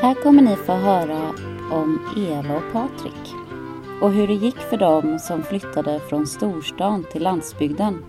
Här 0.00 0.14
kommer 0.22 0.42
ni 0.42 0.56
få 0.56 0.72
höra 0.72 1.28
om 1.72 2.00
Eva 2.16 2.56
och 2.56 2.72
Patrik 2.72 3.34
och 4.00 4.12
hur 4.12 4.26
det 4.26 4.34
gick 4.34 4.56
för 4.56 4.76
dem 4.76 5.18
som 5.18 5.42
flyttade 5.42 6.00
från 6.00 6.26
storstan 6.26 7.04
till 7.12 7.22
landsbygden. 7.22 8.04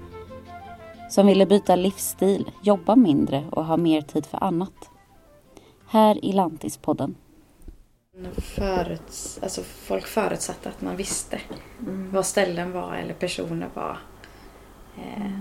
Som 1.10 1.28
ville 1.28 1.46
byta 1.46 1.76
livsstil, 1.76 2.52
jobba 2.64 2.96
mindre 2.96 3.46
och 3.52 3.66
ha 3.66 3.78
mer 3.78 4.02
tid 4.02 4.26
för 4.26 4.44
annat. 4.44 4.90
Här 5.88 6.26
i 6.26 6.32
Lantispodden. 6.32 7.16
Föruts, 8.38 9.40
alltså 9.44 9.64
folk 9.64 10.08
förutsatte 10.08 10.70
att 10.70 10.82
man 10.82 10.96
visste 10.96 11.40
vad 12.12 12.26
ställen 12.26 12.72
var 12.72 12.94
eller 12.96 13.14
personer 13.14 13.68
var. 13.74 13.98
Eh, 14.98 15.32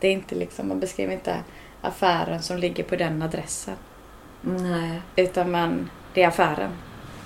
Det 0.00 0.08
är 0.08 0.12
inte 0.12 0.34
liksom, 0.34 0.68
man 0.68 0.80
beskriver 0.80 1.12
inte 1.12 1.36
affären 1.82 2.42
som 2.42 2.56
ligger 2.58 2.84
på 2.84 2.96
den 2.96 3.22
adressen. 3.22 3.74
Nej, 4.40 5.02
Utan 5.16 5.50
man, 5.50 5.90
det 6.14 6.22
är 6.22 6.28
affären. 6.28 6.70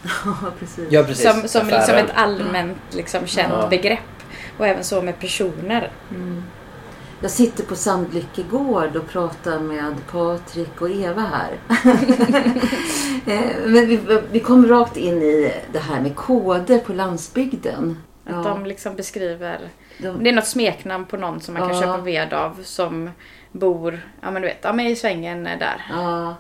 ja 0.24 0.50
precis. 0.58 0.92
Ja, 0.92 1.02
precis. 1.04 1.30
Som, 1.32 1.48
som 1.48 1.68
liksom 1.68 1.94
ett 1.94 2.10
allmänt 2.14 2.78
liksom, 2.90 3.26
känt 3.26 3.52
Ja. 3.52 3.68
begrepp. 3.68 4.00
Och 4.58 4.66
även 4.66 4.84
så 4.84 5.02
med 5.02 5.18
personer. 5.18 5.90
Jag 7.24 7.30
sitter 7.30 7.64
på 7.64 7.76
Sandlycke 7.76 8.42
gård 8.42 8.96
och 8.96 9.08
pratar 9.08 9.58
med 9.58 9.94
Patrik 10.12 10.80
och 10.82 10.90
Eva 10.90 11.20
här. 11.20 11.58
Eh, 13.26 13.40
Men 13.66 13.86
vi, 13.88 14.00
vi 14.32 14.40
kom 14.40 14.66
rakt 14.66 14.96
in 14.96 15.22
i 15.22 15.52
det 15.72 15.78
här 15.78 16.00
med 16.00 16.16
koder 16.16 16.78
på 16.78 16.92
landsbygden. 16.92 17.98
Att 18.26 18.32
Ja, 18.34 18.42
de 18.42 18.66
liksom 18.66 18.96
beskriver, 18.96 19.68
de, 19.98 20.24
det 20.24 20.30
är 20.30 20.34
något 20.34 20.46
smeknamn 20.46 21.04
på 21.06 21.16
någon 21.16 21.40
som 21.40 21.54
man 21.54 21.68
kan 21.68 21.76
Ja. 21.76 21.82
köpa 21.82 21.96
ved 21.98 22.32
av 22.32 22.58
som 22.62 23.10
bor, 23.52 24.00
ja 24.20 24.30
men 24.30 24.42
du 24.42 24.48
vet, 24.48 24.58
ja 24.62 24.72
men 24.72 24.86
i 24.86 24.96
svängen 24.96 25.44
där. 25.44 25.86
ja. 25.90 26.34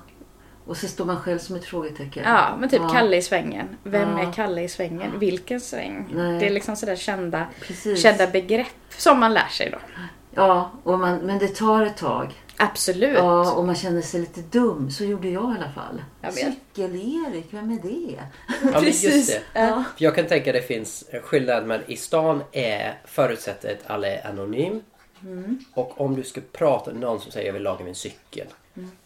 Och 0.66 0.76
så 0.76 0.88
står 0.88 1.04
man 1.04 1.16
själv 1.16 1.38
som 1.38 1.56
ett 1.56 1.64
frågetecken. 1.64 2.22
Ja, 2.26 2.56
men 2.58 2.68
typ 2.68 2.80
Ja. 2.82 2.88
Kalle 2.88 3.16
i 3.16 3.22
svängen. 3.22 3.68
Vem 3.82 4.16
är 4.16 4.32
Kalle 4.32 4.62
i 4.62 4.68
svängen? 4.68 5.18
Vilken 5.18 5.60
sväng? 5.60 6.06
Nej. 6.14 6.38
Det 6.38 6.46
är 6.46 6.50
liksom 6.50 6.76
sådär 6.76 6.96
kända, 6.96 7.46
Precis. 7.60 8.02
kända 8.02 8.26
begrepp 8.26 8.66
som 8.98 9.20
man 9.20 9.34
lär 9.34 9.48
sig 9.48 9.70
då. 9.70 9.78
Ja, 10.34 10.70
och 10.82 10.98
man, 10.98 11.18
men 11.18 11.38
det 11.38 11.48
tar 11.48 11.82
ett 11.82 11.96
tag. 11.96 12.42
Absolut. 12.56 13.14
Ja, 13.14 13.52
och 13.52 13.64
man 13.64 13.74
känner 13.74 14.02
sig 14.02 14.20
lite 14.20 14.40
dum. 14.40 14.90
Så 14.90 15.04
gjorde 15.04 15.28
jag 15.28 15.42
i 15.42 15.56
alla 15.56 15.72
fall. 15.72 16.02
Cykel-Erik, 16.32 17.46
vem 17.50 17.70
är 17.70 17.78
det? 17.82 18.22
Ja, 18.62 18.80
men 18.80 18.84
just 18.84 19.28
det. 19.28 19.42
Ja. 19.60 19.84
För 19.96 20.04
jag 20.04 20.14
kan 20.14 20.26
tänka 20.26 20.50
att 20.50 20.54
det 20.54 20.62
finns 20.62 21.04
skillnad 21.22 21.66
men 21.66 21.80
i 21.86 21.96
stan 21.96 22.42
är 22.52 22.98
förutsättet 23.04 23.84
att 23.84 23.90
alla 23.90 24.08
är 24.08 24.26
anonym. 24.26 24.80
Och 25.74 26.00
om 26.00 26.16
du 26.16 26.22
ska 26.22 26.40
prata 26.52 26.90
med 26.90 27.00
någon 27.00 27.20
som 27.20 27.32
säger 27.32 27.46
jag 27.46 27.52
vill 27.52 27.62
laga 27.62 27.84
min 27.84 27.94
cykel. 27.94 28.46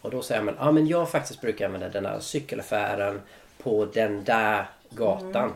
Och 0.01 0.11
då 0.11 0.21
säger 0.21 0.41
man 0.41 0.55
ja 0.59 0.71
men 0.71 0.87
jag 0.87 1.09
faktiskt 1.09 1.41
brukar 1.41 1.65
använda 1.65 1.89
den 1.89 2.05
här 2.05 2.19
cykelaffären 2.19 3.21
på 3.63 3.85
den 3.93 4.23
där 4.23 4.69
gatan. 4.89 5.51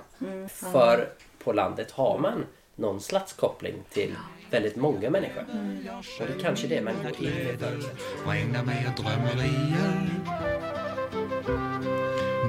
För 0.49 1.09
på 1.44 1.53
landet 1.53 1.91
har 1.91 2.19
man 2.19 2.45
någon 2.75 3.01
slags 3.01 3.33
koppling 3.33 3.75
till 3.89 4.16
väldigt 4.53 4.75
många 4.75 5.09
människor. 5.09 5.45
Och 6.19 6.27
det 6.27 6.33
är 6.33 6.39
kanske 6.39 6.67
det 6.67 6.81
man 6.81 6.93
går 7.03 8.35
in 8.35 8.51
med 8.51 8.93
drömmerier. 8.97 10.09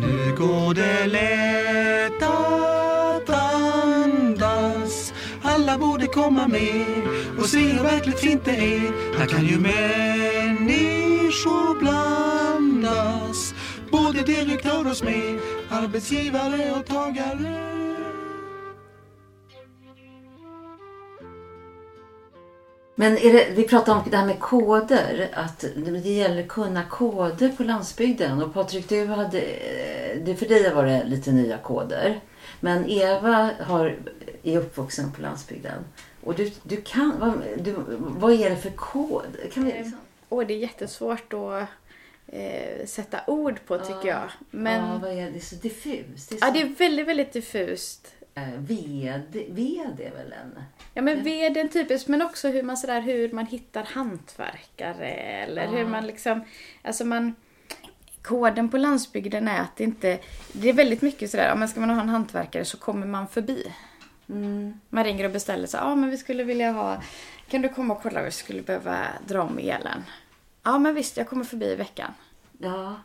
Nu 0.00 0.34
går 0.38 0.74
det 0.74 1.06
lätt 1.06 2.22
att 2.22 3.30
andas. 3.30 5.12
Alla 5.42 5.78
borde 5.78 6.06
komma 6.06 6.48
med 6.48 6.86
och 7.38 7.46
se 7.46 7.58
hur 7.58 7.82
verkligt 7.82 8.20
fint 8.20 8.44
det 8.44 8.56
är. 8.56 9.18
Här 9.18 9.26
kan 9.26 9.46
ju 9.46 9.58
människor 9.58 10.88
blandas. 11.80 13.54
Både 13.90 14.22
direktör 14.22 14.90
och 14.90 14.96
smed, 14.96 15.38
arbetsgivare 15.70 16.72
och 16.72 16.86
tagare. 16.86 17.73
Men 22.94 23.14
det, 23.14 23.50
vi 23.50 23.68
pratar 23.68 23.92
om 23.92 24.02
det 24.10 24.16
här 24.16 24.26
med 24.26 24.40
koder. 24.40 25.28
Att 25.32 25.64
det 25.76 26.10
gäller 26.10 26.42
att 26.42 26.48
kunna 26.48 26.84
koder 26.84 27.48
på 27.48 27.62
landsbygden. 27.62 28.42
Och 28.42 28.54
Patrik, 28.54 28.88
du 28.88 29.06
hade, 29.06 29.40
det 30.24 30.36
för 30.36 30.46
dig 30.46 30.74
var 30.74 30.84
det 30.84 31.04
lite 31.04 31.32
nya 31.32 31.58
koder. 31.58 32.20
Men 32.60 32.90
Eva 32.90 33.50
har, 33.60 33.96
är 34.42 34.58
uppvuxen 34.58 35.12
på 35.12 35.22
landsbygden. 35.22 35.84
Och 36.24 36.34
du, 36.34 36.50
du 36.62 36.76
kan, 36.76 37.12
vad, 37.18 37.42
du, 37.64 37.74
vad 37.98 38.32
är 38.32 38.50
det 38.50 38.56
för 38.56 38.70
kod? 38.70 39.36
Kan 39.52 39.64
vi 39.64 39.72
liksom, 39.72 39.98
Och 40.28 40.46
det 40.46 40.54
är 40.54 40.58
jättesvårt 40.58 41.32
att 41.32 41.68
eh, 42.26 42.86
sätta 42.86 43.20
ord 43.26 43.60
på 43.66 43.78
tycker 43.78 44.08
jag. 44.08 44.30
Men 44.50 44.90
ja, 44.90 44.98
vad 45.02 45.10
är 45.10 45.24
det? 45.24 45.30
det 45.30 45.38
är 45.38 45.40
så 45.40 45.54
diffust. 45.54 46.30
Det 46.30 46.34
är, 46.34 46.38
ja, 46.40 46.46
så, 46.46 46.52
det 46.52 46.60
är 46.60 46.74
väldigt, 46.78 47.08
väldigt 47.08 47.32
diffust. 47.32 48.14
Eh, 48.34 48.58
ved, 48.58 49.46
ved 49.48 50.00
är 50.00 50.12
väl 50.16 50.32
en... 50.32 50.62
Ja 50.94 51.02
men 51.02 51.24
veden 51.24 51.68
typiskt 51.68 52.08
men 52.08 52.22
också 52.22 52.48
hur 52.48 52.62
man 52.62 52.76
sådär 52.76 53.00
hur 53.00 53.32
man 53.32 53.46
hittar 53.46 53.82
hantverkare 53.82 55.10
eller 55.10 55.68
hur 55.68 55.86
man 55.86 56.06
liksom, 56.06 56.44
alltså 56.82 57.04
man 57.04 57.34
Koden 58.22 58.68
på 58.68 58.76
landsbygden 58.76 59.48
är 59.48 59.60
att 59.60 59.76
det 59.76 59.84
inte, 59.84 60.18
det 60.52 60.68
är 60.68 60.72
väldigt 60.72 61.02
mycket 61.02 61.30
sådär, 61.30 61.48
ja 61.48 61.54
men 61.54 61.68
ska 61.68 61.80
man 61.80 61.90
ha 61.90 62.00
en 62.00 62.08
hantverkare 62.08 62.64
så 62.64 62.76
kommer 62.76 63.06
man 63.06 63.28
förbi. 63.28 63.72
Man 64.88 65.04
ringer 65.04 65.24
och 65.24 65.30
beställer 65.30 65.66
så 65.66 65.76
ja 65.76 65.82
ah, 65.82 65.94
men 65.94 66.10
vi 66.10 66.18
skulle 66.18 66.44
vilja 66.44 66.72
ha, 66.72 67.02
kan 67.48 67.62
du 67.62 67.68
komma 67.68 67.94
och 67.94 68.02
kolla, 68.02 68.22
vi 68.22 68.30
skulle 68.30 68.62
behöva 68.62 68.98
dra 69.26 69.42
om 69.42 69.58
elen. 69.58 70.04
Ja 70.62 70.78
men 70.78 70.94
visst, 70.94 71.16
jag 71.16 71.28
kommer 71.28 71.44
förbi 71.44 71.66
i 71.66 71.74
veckan. 71.74 72.10
Ja, 72.58 72.96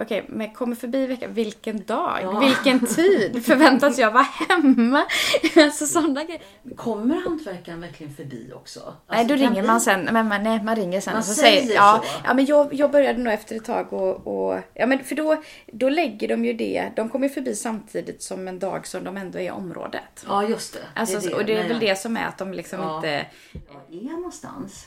Okej, 0.00 0.24
men 0.28 0.50
kommer 0.50 0.76
förbi 0.76 0.98
i 0.98 1.06
veckan. 1.06 1.34
Vilken 1.34 1.84
dag? 1.84 2.18
Ja. 2.22 2.38
Vilken 2.40 2.86
tid? 2.86 3.44
Förväntas 3.44 3.98
jag 3.98 4.10
vara 4.10 4.22
hemma? 4.48 5.04
Alltså 5.56 5.86
sådana 5.86 6.24
grejer. 6.24 6.42
kommer 6.76 7.20
hantverkaren 7.28 7.80
verkligen 7.80 8.14
förbi 8.14 8.52
också? 8.54 8.80
Nej, 9.08 9.18
Alltså, 9.18 9.34
då 9.36 9.40
kan 9.42 9.48
ringer 9.48 9.62
vi- 9.62 9.68
man 9.68 9.80
sen. 9.80 10.08
Men 10.12 10.28
man, 10.28 10.42
nej, 10.42 10.62
man 10.62 10.76
ringer 10.76 11.00
sen 11.00 11.12
Man 11.12 11.18
och 11.18 11.24
så 11.24 11.34
säger 11.34 11.60
säger, 11.62 11.74
ja, 11.74 12.00
så. 12.04 12.20
ja, 12.24 12.34
men 12.34 12.46
jag, 12.46 12.74
jag 12.74 12.90
började 12.90 13.18
nog 13.18 13.32
efter 13.32 13.56
ett 13.56 13.64
tag 13.64 13.92
och, 13.92 14.26
och 14.26 14.58
ja, 14.74 14.86
men 14.86 15.04
för 15.04 15.14
då, 15.14 15.42
då 15.72 15.88
lägger 15.88 16.28
de 16.28 16.44
ju 16.44 16.52
det. 16.52 16.90
De 16.96 17.08
kommer 17.08 17.28
förbi 17.28 17.54
samtidigt 17.54 18.22
som 18.22 18.48
en 18.48 18.58
dag 18.58 18.86
som 18.86 19.04
de 19.04 19.16
ändå 19.16 19.38
är 19.38 19.42
i 19.42 19.50
området. 19.50 20.24
Ja, 20.28 20.44
just 20.48 20.72
det. 20.74 20.80
Alltså, 21.00 21.34
och 21.36 21.44
det 21.44 21.52
är 21.56 21.68
väl 21.68 21.78
det 21.80 21.98
som 21.98 22.16
är 22.16 22.26
att 22.26 22.38
de 22.38 22.52
liksom 22.52 22.80
Ja. 22.80 22.96
inte... 22.96 23.26
Var 23.52 23.98
är 23.98 24.04
jag 24.04 24.12
någonstans? 24.12 24.86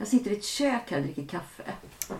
Jag 0.00 0.08
sitter 0.08 0.30
i 0.30 0.36
ett 0.36 0.44
kök 0.44 0.90
här 0.90 0.96
och 0.98 1.02
dricker 1.04 1.26
kaffe. 1.26 1.62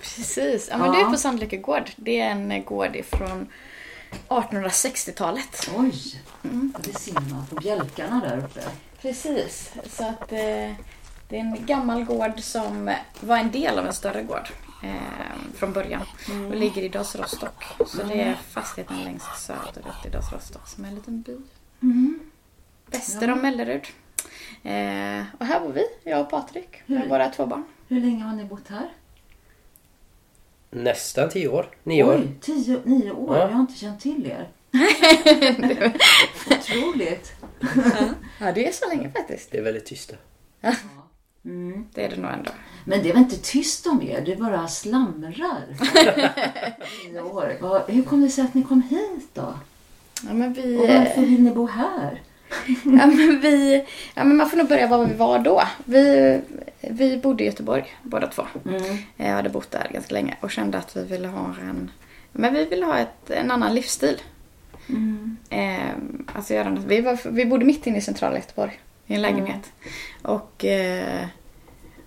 Precis. 0.00 0.68
Ja, 0.70 0.78
men 0.78 0.86
Ja. 0.86 0.92
du 0.92 1.00
är 1.00 1.10
på 1.10 1.16
Sandlycke 1.16 1.56
gård. 1.56 1.90
Det 1.96 2.20
är 2.20 2.30
en 2.30 2.64
gård 2.64 2.96
ifrån 2.96 3.46
1860-talet. 4.28 5.70
Oj! 5.76 6.20
Mm. 6.44 6.74
Det 6.84 6.98
ser 6.98 7.12
man 7.12 7.46
på 7.46 7.54
bjälkarna 7.54 8.20
där 8.20 8.38
uppe. 8.38 8.60
Precis. 9.02 9.72
Så 9.90 10.04
att 10.08 10.32
eh, 10.32 10.38
det 11.28 11.36
är 11.36 11.40
en 11.40 11.66
gammal 11.66 12.04
gård 12.04 12.40
som 12.40 12.94
var 13.20 13.36
en 13.38 13.50
del 13.50 13.78
av 13.78 13.86
en 13.86 13.92
större 13.92 14.22
gård 14.22 14.48
eh, 14.82 14.94
från 15.56 15.72
början. 15.72 16.02
Och 16.50 16.56
ligger 16.56 16.82
i 16.82 16.88
Das 16.88 17.16
Rostock. 17.16 17.64
Så 17.86 18.02
det 18.02 18.20
är 18.22 18.34
fastigheten 18.34 19.04
längst 19.04 19.26
söderut 19.46 20.06
i 20.06 20.08
Das 20.08 20.32
Rostock 20.32 20.68
som 20.68 20.84
är 20.84 20.88
en 20.88 20.94
liten 20.94 21.22
by. 21.22 21.36
Väster 22.86 23.30
om 23.30 23.42
Mellerud. 23.42 23.86
Eh, 24.62 25.24
och 25.38 25.46
här 25.46 25.60
bor 25.60 25.72
vi, 25.72 25.84
jag 26.10 26.20
och 26.20 26.30
Patrik, 26.30 26.68
med 26.86 27.08
våra 27.08 27.28
två 27.28 27.46
barn. 27.46 27.64
Hur 27.88 28.00
länge 28.00 28.24
har 28.24 28.36
ni 28.36 28.44
bott 28.44 28.68
här? 28.68 28.88
Nästan 30.70 31.28
tio 31.30 31.48
år. 31.48 31.66
Nio 31.82 32.04
år. 32.04 32.14
Oj, 32.14 32.28
tio, 32.40 32.80
nio 32.84 33.10
år. 33.12 33.36
Ja. 33.36 33.42
Jag 33.42 33.48
har 33.48 33.60
inte 33.60 33.74
känt 33.78 34.00
till 34.00 34.26
er. 34.26 34.48
Otroligt. 36.50 37.32
Ja, 38.40 38.52
det 38.52 38.66
är 38.68 38.72
så 38.72 38.88
länge 38.88 39.10
faktiskt. 39.10 39.50
Det 39.50 39.58
är 39.58 39.62
väldigt 39.62 39.86
tysta. 39.86 40.14
Det 41.94 42.04
är 42.04 42.10
det 42.10 42.16
nog 42.16 42.30
ändå. 42.30 42.50
Men 42.84 43.02
det 43.02 43.12
var 43.12 43.18
inte 43.20 43.36
tyst 43.36 43.86
om 43.86 44.02
er, 44.02 44.20
du 44.20 44.36
bara 44.36 44.68
slamrar. 44.68 45.66
Nio 47.12 47.20
år. 47.20 47.56
Vad- 47.60 47.90
Hur 47.90 48.02
kom 48.02 48.20
det 48.22 48.28
sig 48.30 48.44
att 48.44 48.54
ni 48.54 48.62
kom 48.62 48.82
hit 48.82 49.28
då? 49.34 49.54
Ja, 50.26 50.32
men 50.32 50.52
vi... 50.52 50.76
Och 50.76 50.88
varför 50.88 51.20
vill 51.20 51.42
ni 51.42 51.50
bo 51.50 51.66
här? 51.66 52.22
Ja, 52.84 53.06
men 53.06 53.40
vi, 53.40 53.84
ja, 54.14 54.24
men 54.24 54.36
man 54.36 54.50
får 54.50 54.56
nog 54.56 54.68
börja 54.68 54.86
var 54.86 55.04
vi 55.04 55.14
var 55.14 55.38
då. 55.38 55.62
Vi, 55.84 56.40
vi 56.80 57.16
bodde 57.16 57.42
i 57.44 57.46
Göteborg 57.46 57.84
båda 58.02 58.26
två. 58.26 58.42
Jag 59.16 59.32
hade 59.32 59.48
bott 59.48 59.70
där 59.70 59.88
ganska 59.92 60.14
länge 60.14 60.36
och 60.40 60.50
kände 60.50 60.78
att 60.78 60.96
vi 60.96 61.04
ville 61.04 61.28
ha 61.28 61.54
en, 61.62 61.90
men 62.32 62.54
vi 62.54 62.64
ville 62.64 62.86
ha 62.86 62.98
ett, 62.98 63.30
en 63.30 63.50
annan 63.50 63.74
livsstil. 63.74 64.20
Eh, 65.50 65.90
alltså 66.34 66.54
göra 66.54 66.70
något. 66.70 66.84
Vi, 66.84 67.00
var, 67.00 67.18
vi 67.30 67.46
bodde 67.46 67.64
mitt 67.64 67.86
inne 67.86 67.98
i 67.98 68.00
centrala 68.00 68.36
Göteborg 68.36 68.80
i 69.06 69.14
en 69.14 69.22
lägenhet. 69.22 69.72
Och, 70.22 70.64
eh, 70.64 71.26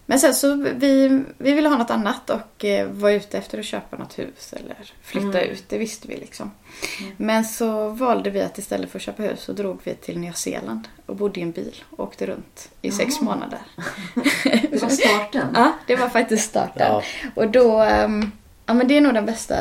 men 0.05 0.19
sen 0.19 0.33
så 0.33 0.55
vi, 0.55 1.23
vi 1.37 1.53
ville 1.53 1.69
ha 1.69 1.77
något 1.77 1.89
annat 1.91 2.29
och 2.29 2.65
eh, 2.65 2.87
var 2.87 3.09
ute 3.11 3.37
efter 3.37 3.59
att 3.59 3.65
köpa 3.65 3.97
något 3.97 4.19
hus 4.19 4.53
eller 4.53 4.75
flytta 5.01 5.41
ut. 5.41 5.63
Det 5.69 5.77
visste 5.77 6.07
vi 6.07 6.17
liksom. 6.17 6.51
Men 7.17 7.45
så 7.45 7.89
valde 7.89 8.29
vi 8.29 8.41
att 8.41 8.57
istället 8.57 8.89
för 8.91 8.99
att 8.99 9.03
köpa 9.03 9.23
hus 9.23 9.41
så 9.41 9.53
drog 9.53 9.79
vi 9.83 9.95
till 9.95 10.19
Nya 10.19 10.33
Zeeland 10.33 10.87
och 11.05 11.15
bodde 11.15 11.39
i 11.39 11.43
en 11.43 11.51
bil 11.51 11.83
och 11.89 11.99
åkte 12.03 12.25
runt 12.25 12.69
i 12.81 12.91
sex 12.91 13.13
Jaha. 13.15 13.25
månader. 13.25 13.59
Det 14.71 14.81
var 14.81 14.89
starten. 14.89 15.47
Ja, 15.55 15.71
det 15.87 15.95
var 15.95 16.09
faktiskt 16.09 16.49
starten. 16.49 16.87
Ja. 16.91 17.03
Och 17.35 17.47
då, 17.51 17.77
ehm, 17.79 18.31
ja 18.65 18.73
men 18.73 18.87
det 18.87 18.97
är 18.97 19.01
nog 19.01 19.13
det 19.13 19.21
bästa, 19.21 19.55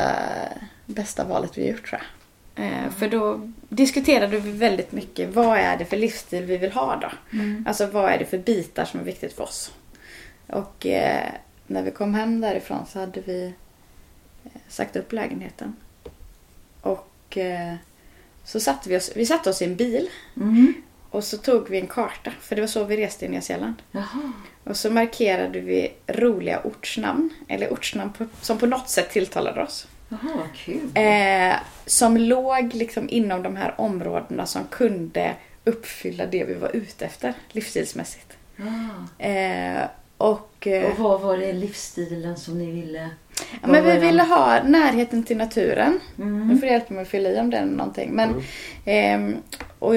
bästa 0.85 1.23
valet 1.23 1.57
vi 1.57 1.69
gjort 1.69 1.89
tror 1.89 2.01
jag. 2.01 2.65
Eh, 2.65 2.89
För 2.97 3.07
då 3.07 3.49
diskuterade 3.69 4.39
vi 4.39 4.51
väldigt 4.51 4.91
mycket, 4.91 5.33
vad 5.33 5.57
är 5.57 5.77
det 5.77 5.85
för 5.85 5.97
livsstil 5.97 6.43
vi 6.43 6.57
vill 6.57 6.71
ha 6.71 6.95
då? 6.95 7.11
Alltså 7.65 7.85
vad 7.87 8.11
är 8.11 8.17
det 8.17 8.25
för 8.25 8.37
bitar 8.37 8.85
som 8.85 8.99
är 8.99 9.03
viktigt 9.03 9.33
för 9.33 9.43
oss? 9.43 9.71
Och 10.53 10.85
eh, 10.85 11.29
när 11.67 11.83
vi 11.83 11.91
kom 11.91 12.13
hem 12.13 12.41
därifrån 12.41 12.85
så 12.85 12.99
hade 12.99 13.21
vi 13.21 13.53
eh, 14.45 14.51
sagt 14.67 14.95
upp 14.95 15.11
lägenheten. 15.11 15.75
Och 16.81 17.37
eh, 17.37 17.73
så 18.43 18.59
satte 18.59 18.89
vi 18.89 18.97
oss, 18.97 19.11
vi 19.15 19.25
satte 19.25 19.49
oss 19.49 19.61
i 19.61 19.65
en 19.65 19.75
bil 19.75 20.09
Mm. 20.37 20.73
och 21.09 21.23
så 21.23 21.37
tog 21.37 21.69
vi 21.69 21.79
en 21.79 21.87
karta, 21.87 22.31
för 22.41 22.55
det 22.55 22.61
var 22.61 22.67
så 22.67 22.83
vi 22.83 22.97
reste 22.97 23.25
i 23.25 23.29
Nya 23.29 23.41
Zeeland. 23.41 23.75
Jaha. 23.91 24.31
Och 24.63 24.77
så 24.77 24.89
markerade 24.91 25.59
vi 25.59 25.93
roliga 26.07 26.61
ortsnamn, 26.63 27.29
eller 27.47 27.73
ortsnamn 27.73 28.13
på, 28.13 28.25
som 28.41 28.57
på 28.57 28.65
något 28.65 28.89
sätt 28.89 29.09
tilltalade 29.11 29.63
oss. 29.63 29.87
Jaha, 30.09 30.47
kul. 30.55 30.89
Eh, 30.95 31.55
som 31.85 32.17
låg 32.17 32.73
liksom 32.73 33.09
inom 33.09 33.43
de 33.43 33.55
här 33.55 33.73
områdena 33.81 34.45
som 34.45 34.61
kunde 34.69 35.35
uppfylla 35.65 36.25
det 36.25 36.43
vi 36.43 36.53
var 36.53 36.75
ute 36.75 37.05
efter 37.05 37.33
livsstilsmässigt. 37.51 38.37
Ja. 38.55 39.25
Eh, 39.25 39.83
och, 40.17 40.67
eh, 40.67 40.91
Och 40.91 40.99
vad 40.99 41.21
var 41.21 41.37
det 41.37 41.53
livsstilen 41.53 42.37
som 42.37 42.57
ni 42.57 42.71
ville? 42.71 43.09
ja, 43.61 43.67
men 43.67 43.85
vi 43.85 43.97
ville 43.99 44.23
ha 44.23 44.63
närheten 44.63 45.23
till 45.23 45.37
naturen. 45.37 45.99
Mm. 46.17 46.47
Nu 46.47 46.57
får 46.57 46.61
du 46.67 46.71
hjälpa 46.71 46.93
mig 46.93 47.01
att 47.01 47.07
fylla 47.07 47.29
i 47.29 47.39
om 47.39 47.49
det 47.49 47.57
är 47.57 47.65
någonting. 47.65 48.11
Men, 48.11 48.41
ehm, 48.85 49.35
och 49.79 49.95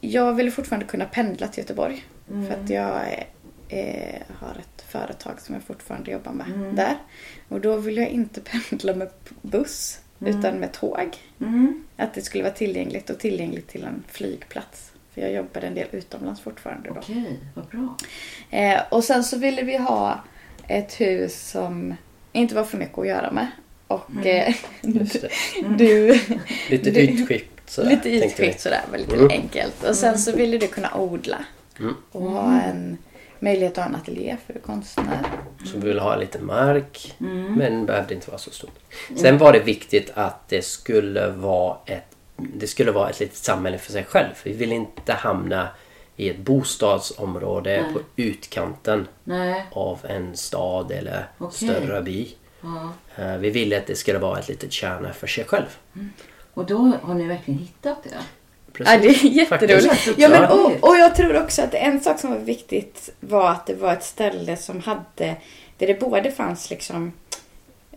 jag 0.00 0.32
ville 0.34 0.50
fortfarande 0.50 0.86
kunna 0.86 1.04
pendla 1.04 1.48
till 1.48 1.62
Göteborg. 1.62 2.04
För 2.26 2.54
att 2.64 2.70
jag 2.70 3.26
eh, 3.68 4.20
har 4.38 4.50
ett 4.50 4.82
företag 4.88 5.40
som 5.40 5.54
jag 5.54 5.64
fortfarande 5.64 6.10
jobbar 6.10 6.32
med 6.32 6.46
där. 6.74 6.96
Och 7.48 7.60
då 7.60 7.76
vill 7.76 7.96
jag 7.96 8.08
inte 8.08 8.40
pendla 8.70 8.94
med 8.94 9.08
buss 9.42 10.00
utan 10.20 10.54
med 10.54 10.72
tåg. 10.72 11.16
Mm. 11.40 11.84
Att 11.96 12.14
det 12.14 12.22
skulle 12.22 12.44
vara 12.44 12.54
tillgängligt 12.54 13.10
och 13.10 13.18
tillgängligt 13.18 13.68
till 13.68 13.84
en 13.84 14.04
flygplats. 14.08 14.92
För 15.18 15.24
jag 15.24 15.32
jobbar 15.32 15.60
en 15.60 15.74
del 15.74 15.86
utomlands 15.92 16.40
fortfarande 16.40 16.88
då. 16.88 16.94
Okej, 17.00 17.38
vad 17.54 17.64
bra. 17.66 17.96
Eh, 18.50 18.80
och 18.90 19.04
sen 19.04 19.24
så 19.24 19.38
ville 19.38 19.62
vi 19.62 19.76
ha 19.76 20.20
ett 20.68 21.00
hus 21.00 21.50
som 21.50 21.94
inte 22.32 22.54
var 22.54 22.64
för 22.64 22.78
mycket 22.78 22.98
att 22.98 23.06
göra 23.06 23.30
med. 23.30 23.46
Och 23.86 24.26
eh, 24.26 24.54
Just 24.82 25.20
det. 25.22 25.28
du... 25.78 26.20
Lite 26.70 26.90
Du- 26.90 27.00
ytskikt 27.00 27.70
sådär. 27.70 27.90
Lite 27.90 28.08
ytskikt 28.10 28.60
sådär, 28.60 28.80
var 28.90 28.98
lite 28.98 29.14
Mm. 29.16 29.28
enkelt. 29.30 29.84
Och 29.84 29.94
sen 29.96 30.18
så 30.18 30.32
ville 30.32 30.58
du 30.58 30.66
kunna 30.66 30.94
odla. 30.96 31.44
Mm. 31.80 31.94
Och 32.12 32.22
ha 32.30 32.60
en 32.60 32.98
möjlighet 33.40 33.78
att 33.78 33.84
ha 33.84 33.90
en 33.90 33.96
ateljé 33.96 34.36
för 34.46 34.58
konstnär. 34.58 35.18
Så 35.64 35.78
vi 35.78 35.88
ville 35.88 36.00
ha 36.00 36.16
lite 36.16 36.38
mark. 36.38 37.14
Mm. 37.20 37.54
Men 37.54 37.86
behövde 37.86 38.14
inte 38.14 38.30
vara 38.30 38.38
så 38.38 38.50
stort. 38.50 38.78
Sen 39.16 39.38
var 39.38 39.52
det 39.52 39.60
viktigt 39.60 40.10
att 40.14 40.48
det 40.48 40.62
skulle 40.64 41.28
vara 41.30 41.76
ett 41.86 42.16
det 42.38 42.66
skulle 42.66 42.90
vara 42.92 43.10
ett 43.10 43.20
litet 43.20 43.36
samhälle 43.36 43.78
för 43.78 43.92
sig 43.92 44.04
själv. 44.04 44.34
Vi 44.42 44.52
ville 44.52 44.74
inte 44.74 45.12
hamna 45.12 45.68
i 46.16 46.30
ett 46.30 46.38
bostadsområde 46.38 47.82
Nej. 47.82 47.92
på 47.92 48.00
utkanten 48.16 49.08
Nej. 49.24 49.66
av 49.72 49.98
en 50.08 50.36
stad 50.36 50.90
eller 50.92 51.28
Okej. 51.38 51.68
större 51.68 52.02
by. 52.02 52.28
Ja. 52.60 52.92
Eh, 53.24 53.36
Vi 53.36 53.50
ville 53.50 53.78
att 53.78 53.86
det 53.86 53.94
skulle 53.94 54.18
vara 54.18 54.38
ett 54.38 54.48
litet 54.48 54.72
kärna 54.72 55.12
för 55.12 55.26
sig 55.26 55.44
själv. 55.44 55.78
Och 56.54 56.66
då 56.66 56.92
har 57.02 57.14
ni 57.14 57.24
verkligen 57.26 57.60
hittat 57.60 58.02
det? 58.04 58.10
Precis. 58.72 58.92
Ja, 58.94 58.98
det 59.00 59.08
är 59.08 59.24
jätteroligt. 59.24 60.08
Ja, 60.18 60.28
men, 60.28 60.44
och, 60.50 60.88
och 60.88 60.96
jag 60.96 61.14
tror 61.14 61.42
också 61.42 61.62
att 61.62 61.74
en 61.74 62.00
sak 62.00 62.20
som 62.20 62.30
var 62.30 62.38
viktigt 62.38 63.10
var 63.20 63.50
att 63.50 63.66
det 63.66 63.74
var 63.74 63.92
ett 63.92 64.04
ställe 64.04 64.56
som 64.56 64.80
hade, 64.80 65.36
där 65.78 65.86
det 65.86 66.00
både 66.00 66.30
fanns 66.30 66.70
liksom 66.70 67.12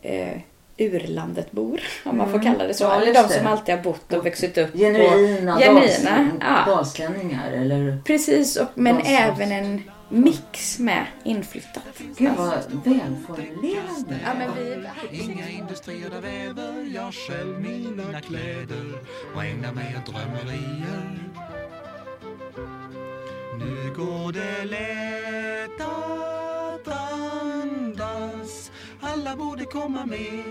eh, 0.02 0.38
urlandet 0.82 1.52
bor, 1.52 1.82
om 2.04 2.18
man 2.18 2.32
får 2.32 2.40
kalla 2.40 2.68
det 2.68 2.74
så. 2.74 2.84
Ja, 2.84 3.02
eller 3.02 3.14
de 3.14 3.30
som 3.30 3.48
alltid 3.48 3.76
har 3.76 3.82
bott 3.82 4.14
och 4.14 4.24
vuxit 4.24 4.58
upp. 4.58 4.74
Genuina, 4.74 5.56
på, 5.56 5.62
genuina 5.62 6.32
ja. 6.40 6.72
dalslänningar 6.72 7.52
eller? 7.52 7.98
Precis, 8.06 8.58
och, 8.58 8.68
men 8.76 8.96
Dalsland. 8.96 9.42
även 9.42 9.52
en 9.52 9.82
mix 10.12 10.80
med 10.80 11.06
inflyttat. 11.24 11.84
Gud 12.18 12.32
vad 12.38 12.54
välformulerande. 12.84 14.20
Ja, 14.26 14.34
men 14.38 14.50
vi... 15.12 15.22
Inga 15.22 15.50
industrier 15.50 16.10
där 16.10 16.22
väver 16.22 16.96
jag 16.96 17.14
själv 17.14 17.60
mina 17.60 18.22
kläder 18.22 18.86
och 19.36 19.44
ägnar 19.44 19.74
mig 19.74 19.96
åt 19.98 20.14
drömmerier. 20.14 21.32
Nu 23.60 23.94
går 23.98 24.32
det 24.32 24.66
lätt 24.66 25.82
att 25.82 26.88
andas 26.88 28.01
Alla 29.14 29.36
borde 29.36 29.66
komma 29.66 30.06
med 30.06 30.44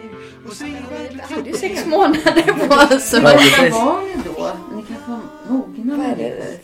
och 0.47 0.53
se 0.53 0.65
hur 0.65 0.99
verkligt 0.99 1.23
hade 1.23 1.53
sex 1.53 1.87
månader 1.87 2.43
på 2.69 2.95
oss. 2.95 3.13
Ja, 3.13 3.21
Vad 3.23 3.33
precis. 3.33 3.75
var 3.75 4.01
ni 4.03 4.15
då? 4.25 4.51
Ni 4.77 4.83
kanske 4.89 5.11
var 5.11 5.21
mogna 5.57 5.97
Vad 5.97 6.07
är 6.07 6.17
det? 6.17 6.59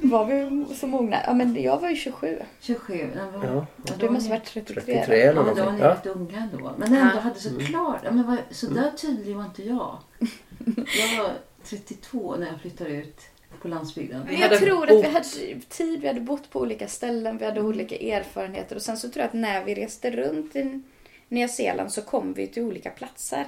Var 0.06 0.24
vi 0.24 0.74
så 0.74 0.86
mogna? 0.86 1.16
Ja, 1.26 1.34
men 1.34 1.62
jag 1.62 1.80
var 1.80 1.88
ju 1.90 1.96
27. 1.96 2.38
27? 2.60 2.94
Nej, 3.14 3.24
vad- 3.34 3.44
Ja. 3.44 3.66
ja, 3.86 3.92
Du 3.98 4.08
måste 4.10 4.30
var 4.30 4.36
varit 4.36 4.46
33. 4.48 4.82
33 4.94 5.16
Ja, 5.18 5.30
eller 5.30 5.42
men 5.44 5.54
då 5.56 5.64
var 5.64 5.72
ni 5.72 5.80
Ja. 5.80 5.90
rätt 5.90 6.06
unga 6.06 6.48
då. 6.58 6.72
Men 6.78 6.92
ändå 6.94 7.10
Ja. 7.14 7.20
hade 7.20 7.40
så 7.40 7.58
klart. 7.58 8.00
Ja, 8.04 8.10
men 8.12 8.26
vad, 8.26 8.36
så 8.50 8.66
där 8.66 8.90
tydlig 8.90 9.36
var 9.36 9.44
inte 9.44 9.62
jag. 9.62 9.98
Jag 10.76 11.22
var 11.22 11.30
32 11.64 12.36
när 12.38 12.46
jag 12.46 12.60
flyttade 12.60 12.90
ut 12.90 13.20
på 13.62 13.68
landsbygden. 13.68 14.20
Hade 14.20 14.34
jag 14.34 14.58
tror 14.58 14.82
att 14.90 15.04
vi 15.04 15.08
hade 15.08 15.60
tid, 15.68 16.00
vi 16.00 16.06
hade 16.06 16.20
bott 16.20 16.50
på 16.50 16.60
olika 16.60 16.88
ställen, 16.88 17.38
vi 17.38 17.44
hade 17.44 17.60
olika 17.60 17.96
erfarenheter 17.96 18.76
och 18.76 18.82
sen 18.82 18.96
så 18.96 19.08
tror 19.10 19.20
jag 19.20 19.26
att 19.28 19.32
när 19.34 19.64
vi 19.64 19.74
reste 19.74 20.10
runt 20.10 20.56
i 20.56 20.82
Nya 21.28 21.48
Zeeland 21.48 21.92
så 21.92 22.02
kom 22.02 22.32
vi 22.32 22.46
till 22.46 22.62
olika 22.62 22.90
platser. 22.90 23.44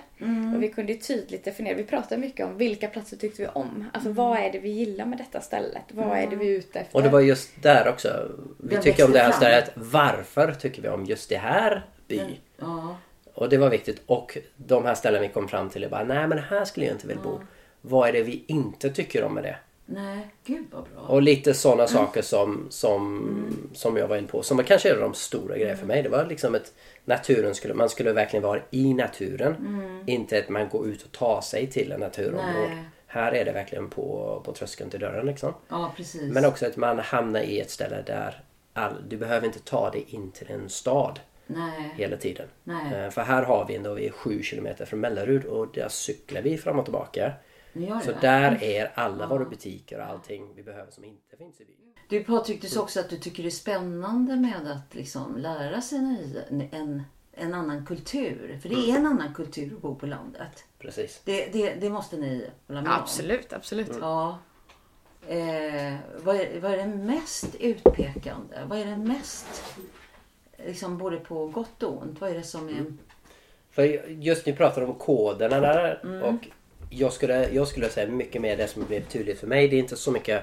Och 0.55 0.63
vi 0.63 0.69
kunde 0.69 0.95
tydligt 0.95 1.45
definiera, 1.45 1.77
vi 1.77 1.85
pratade 1.85 2.21
mycket 2.21 2.47
om 2.47 2.57
vilka 2.57 2.89
platser 2.89 3.17
tyckte 3.17 3.43
vi 3.43 3.49
om. 3.49 3.85
Alltså 3.93 4.11
vad 4.13 4.39
är 4.39 4.53
det 4.53 4.59
vi 4.59 4.69
gillar 4.69 5.07
med 5.07 5.19
detta 5.19 5.41
stället? 5.41 5.83
Vad 5.93 6.19
är 6.19 6.27
det 6.27 6.37
vi 6.37 6.47
är 6.55 6.59
ute 6.59 6.81
efter? 6.81 6.97
Och 6.97 7.03
det 7.03 7.09
var 7.09 7.21
just 7.21 7.51
där 7.63 7.89
också. 7.89 8.29
Vi 8.59 8.75
Den 8.75 8.83
tycker 8.85 9.05
om 9.05 9.13
det 9.13 9.19
här 9.19 9.31
fram. 9.31 9.37
stället. 9.41 9.71
Varför 9.75 10.53
tycker 10.53 10.83
vi 10.83 10.89
om 10.89 11.05
just 11.05 11.29
det 11.29 11.37
här 11.37 11.87
by? 12.09 12.21
Ja. 12.57 12.97
Och 13.35 13.49
det 13.49 13.59
var 13.59 13.71
viktigt. 13.71 14.03
Och 14.07 14.39
de 14.57 14.85
här 14.85 14.95
ställen 14.95 15.23
vi 15.23 15.29
kom 15.29 15.49
fram 15.49 15.71
till 15.71 15.85
är 15.85 15.89
bara, 15.89 16.05
nej 16.05 16.29
men 16.29 16.39
här 16.39 16.65
skulle 16.65 16.87
jag 16.87 16.95
inte 16.95 17.07
vilja 17.07 17.23
bo. 17.23 17.41
Vad 17.81 18.09
är 18.09 18.13
det 18.13 18.23
vi 18.23 18.45
inte 18.47 18.91
tycker 18.91 19.25
om 19.25 19.35
med 19.35 19.43
det? 19.45 19.57
Nej, 19.91 20.27
gud 20.45 20.65
vad 20.73 20.85
bra. 20.85 21.03
Och 21.03 21.23
lite 21.23 21.55
sådana 21.55 21.87
saker 21.87 22.23
som, 22.23 22.67
som, 22.71 23.71
som 23.75 23.97
jag 23.97 24.09
var 24.09 24.17
inne 24.17 24.27
på. 24.29 24.43
Som 24.43 24.65
kanske 24.65 24.91
är 24.91 25.01
de 25.01 25.15
stora 25.15 25.57
grejerna 25.57 25.77
för 25.79 25.87
mig. 25.87 26.03
Det 26.03 26.09
var 26.09 26.27
liksom 26.27 26.55
att 26.55 26.73
naturen 27.09 27.55
skulle, 27.55 27.75
man 27.75 27.89
skulle 27.89 28.13
verkligen 28.13 28.43
vara 28.43 28.61
i 28.71 28.95
naturen. 28.95 29.57
Inte 30.07 30.39
att 30.39 30.49
man 30.49 30.69
går 30.69 30.87
ut 30.87 31.03
och 31.03 31.13
tar 31.13 31.41
sig 31.41 31.67
till 31.67 31.93
en 31.93 32.01
naturområde. 32.01 32.69
Nej. 32.69 32.85
Här 33.07 33.33
är 33.33 33.45
det 33.45 33.53
verkligen 33.53 33.91
på, 33.91 34.41
på 34.45 34.53
tröskeln 34.53 34.91
till 34.91 35.01
dörren 35.01 35.27
liksom. 35.27 35.55
Ja. 35.69 35.93
Men 36.23 36.45
också 36.45 36.67
att 36.67 36.77
man 36.77 36.99
hamnar 36.99 37.41
i 37.41 37.61
ett 37.61 37.71
ställe 37.71 38.03
där 38.07 38.43
all, 38.73 38.95
du 39.09 39.17
behöver 39.17 39.47
inte 39.47 39.59
ta 39.61 39.91
dig 39.91 40.05
in 40.09 40.31
till 40.33 40.51
en 40.51 40.69
stad 40.69 41.21
Nej. 41.47 41.95
hela 41.97 42.17
tiden. 42.17 42.47
Nej. 42.65 43.05
Eh, 43.05 43.11
För 43.11 43.23
här 43.23 43.43
har 43.43 43.65
vi 43.69 43.77
ändå, 43.77 43.95
vi 43.95 44.07
är 44.07 44.11
sju 44.13 44.43
kilometer 44.43 44.85
från 44.85 45.01
Mellerud 45.01 45.45
och 45.45 45.67
där 45.75 45.89
cyklar 45.89 46.43
vi 46.43 46.59
fram 46.59 46.79
och 46.79 46.85
tillbaka. 46.85 47.33
Så 47.75 48.13
det? 48.13 48.19
där 48.21 48.63
är 48.63 48.93
alla 48.95 49.27
våra 49.27 49.45
butiker 49.45 49.99
och 49.99 50.05
allting 50.07 50.55
vi 50.55 50.63
behöver 50.63 50.91
som 50.91 51.05
inte 51.05 51.37
finns 51.37 51.61
i 51.61 51.65
byn. 51.65 51.75
Du 52.09 52.25
Patrik, 52.25 52.63
du 52.63 52.69
sa 52.69 52.83
också 52.83 53.01
att 53.01 53.11
du 53.11 53.17
tycker 53.19 53.43
det 53.43 53.49
är 53.49 53.51
spännande 53.51 54.37
med 54.37 54.71
att 54.71 54.95
liksom 54.95 55.37
lära 55.37 55.81
sig 55.81 55.99
en, 55.99 56.69
en, 56.73 57.03
en 57.33 57.55
annan 57.55 57.87
kultur. 57.87 58.59
För 58.63 58.69
det 58.69 58.75
är 58.91 58.97
en 58.97 59.07
annan 59.07 59.35
kultur 59.35 59.75
att 59.75 59.83
bo 59.83 59.95
på 59.95 60.07
landet. 60.07 60.65
Precis. 60.79 61.21
Det, 61.25 61.47
det, 61.53 61.75
det 61.75 61.91
måste 61.91 62.17
ni 62.17 62.51
hålla 62.67 62.83
med 62.83 62.93
om. 62.93 62.99
Absolut, 62.99 63.53
absolut. 63.53 63.91
Ja. 64.01 64.39
Eh, 65.27 65.95
vad, 66.23 66.37
är, 66.37 66.61
vad 66.61 66.73
är 66.73 66.77
det 66.77 66.87
mest 66.87 67.55
utpekande? 67.55 68.57
Vad 68.67 68.79
är 68.79 68.85
det 68.85 68.97
mest, 68.97 69.65
liksom 70.67 70.99
både 70.99 71.17
på 71.17 71.47
gott 71.47 71.83
och 71.83 72.03
ont? 72.03 72.21
Vad 72.21 72.31
är 72.31 72.35
det 72.35 72.43
som 72.43 72.69
är... 72.69 72.85
För 73.71 73.83
just 74.09 74.47
ni 74.47 74.53
pratar 74.53 74.83
om 74.83 74.95
koderna 74.95 75.61
där 75.61 76.01
Mm. 76.05 76.23
och 76.23 76.49
jag 76.91 77.13
skulle, 77.13 77.49
jag 77.53 77.69
skulle 77.69 77.89
säga 77.89 78.09
mycket 78.09 78.43
mer 78.43 78.57
det 78.57 78.69
som 78.69 78.85
blev 78.85 79.05
tydligt 79.05 79.41
för 79.41 79.47
mig. 79.47 79.69
Det 79.69 79.77
är 79.77 79.79
inte 79.79 79.97
så 79.97 80.11
mycket 80.11 80.43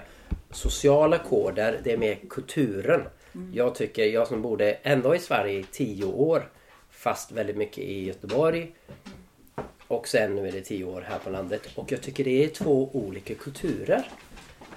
sociala 0.51 1.17
koder, 1.17 1.79
det 1.83 1.91
är 1.91 1.97
mer 1.97 2.17
kulturen. 2.29 3.01
Mm. 3.35 3.51
Jag 3.53 3.75
tycker, 3.75 4.05
jag 4.05 4.27
som 4.27 4.41
bodde 4.41 4.77
ändå 4.83 5.15
i 5.15 5.19
Sverige 5.19 5.59
i 5.59 5.65
tio 5.71 6.05
år 6.05 6.49
fast 6.89 7.31
väldigt 7.31 7.57
mycket 7.57 7.77
i 7.77 8.05
Göteborg 8.05 8.71
och 9.87 10.07
sen 10.07 10.35
nu 10.35 10.47
är 10.47 10.51
det 10.51 10.61
tio 10.61 10.85
år 10.85 11.01
här 11.09 11.19
på 11.19 11.29
landet 11.29 11.61
och 11.75 11.91
jag 11.91 12.01
tycker 12.01 12.23
det 12.23 12.43
är 12.43 12.47
två 12.47 12.89
olika 12.93 13.35
kulturer. 13.35 14.07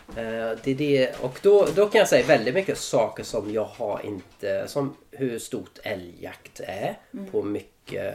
Eh, 0.09 0.59
det 0.65 0.71
är 0.71 0.75
det, 0.75 1.21
och 1.21 1.39
då, 1.43 1.69
då 1.75 1.87
kan 1.87 1.99
jag 1.99 2.09
säga 2.09 2.27
väldigt 2.27 2.55
mycket 2.55 2.79
saker 2.79 3.23
som 3.23 3.53
jag 3.53 3.65
har 3.65 4.01
inte... 4.05 4.69
Som 4.69 4.97
hur 5.11 5.39
stort 5.39 5.79
älgjakt 5.83 6.61
är 6.65 6.99
på 7.31 7.43
mycket... 7.43 8.15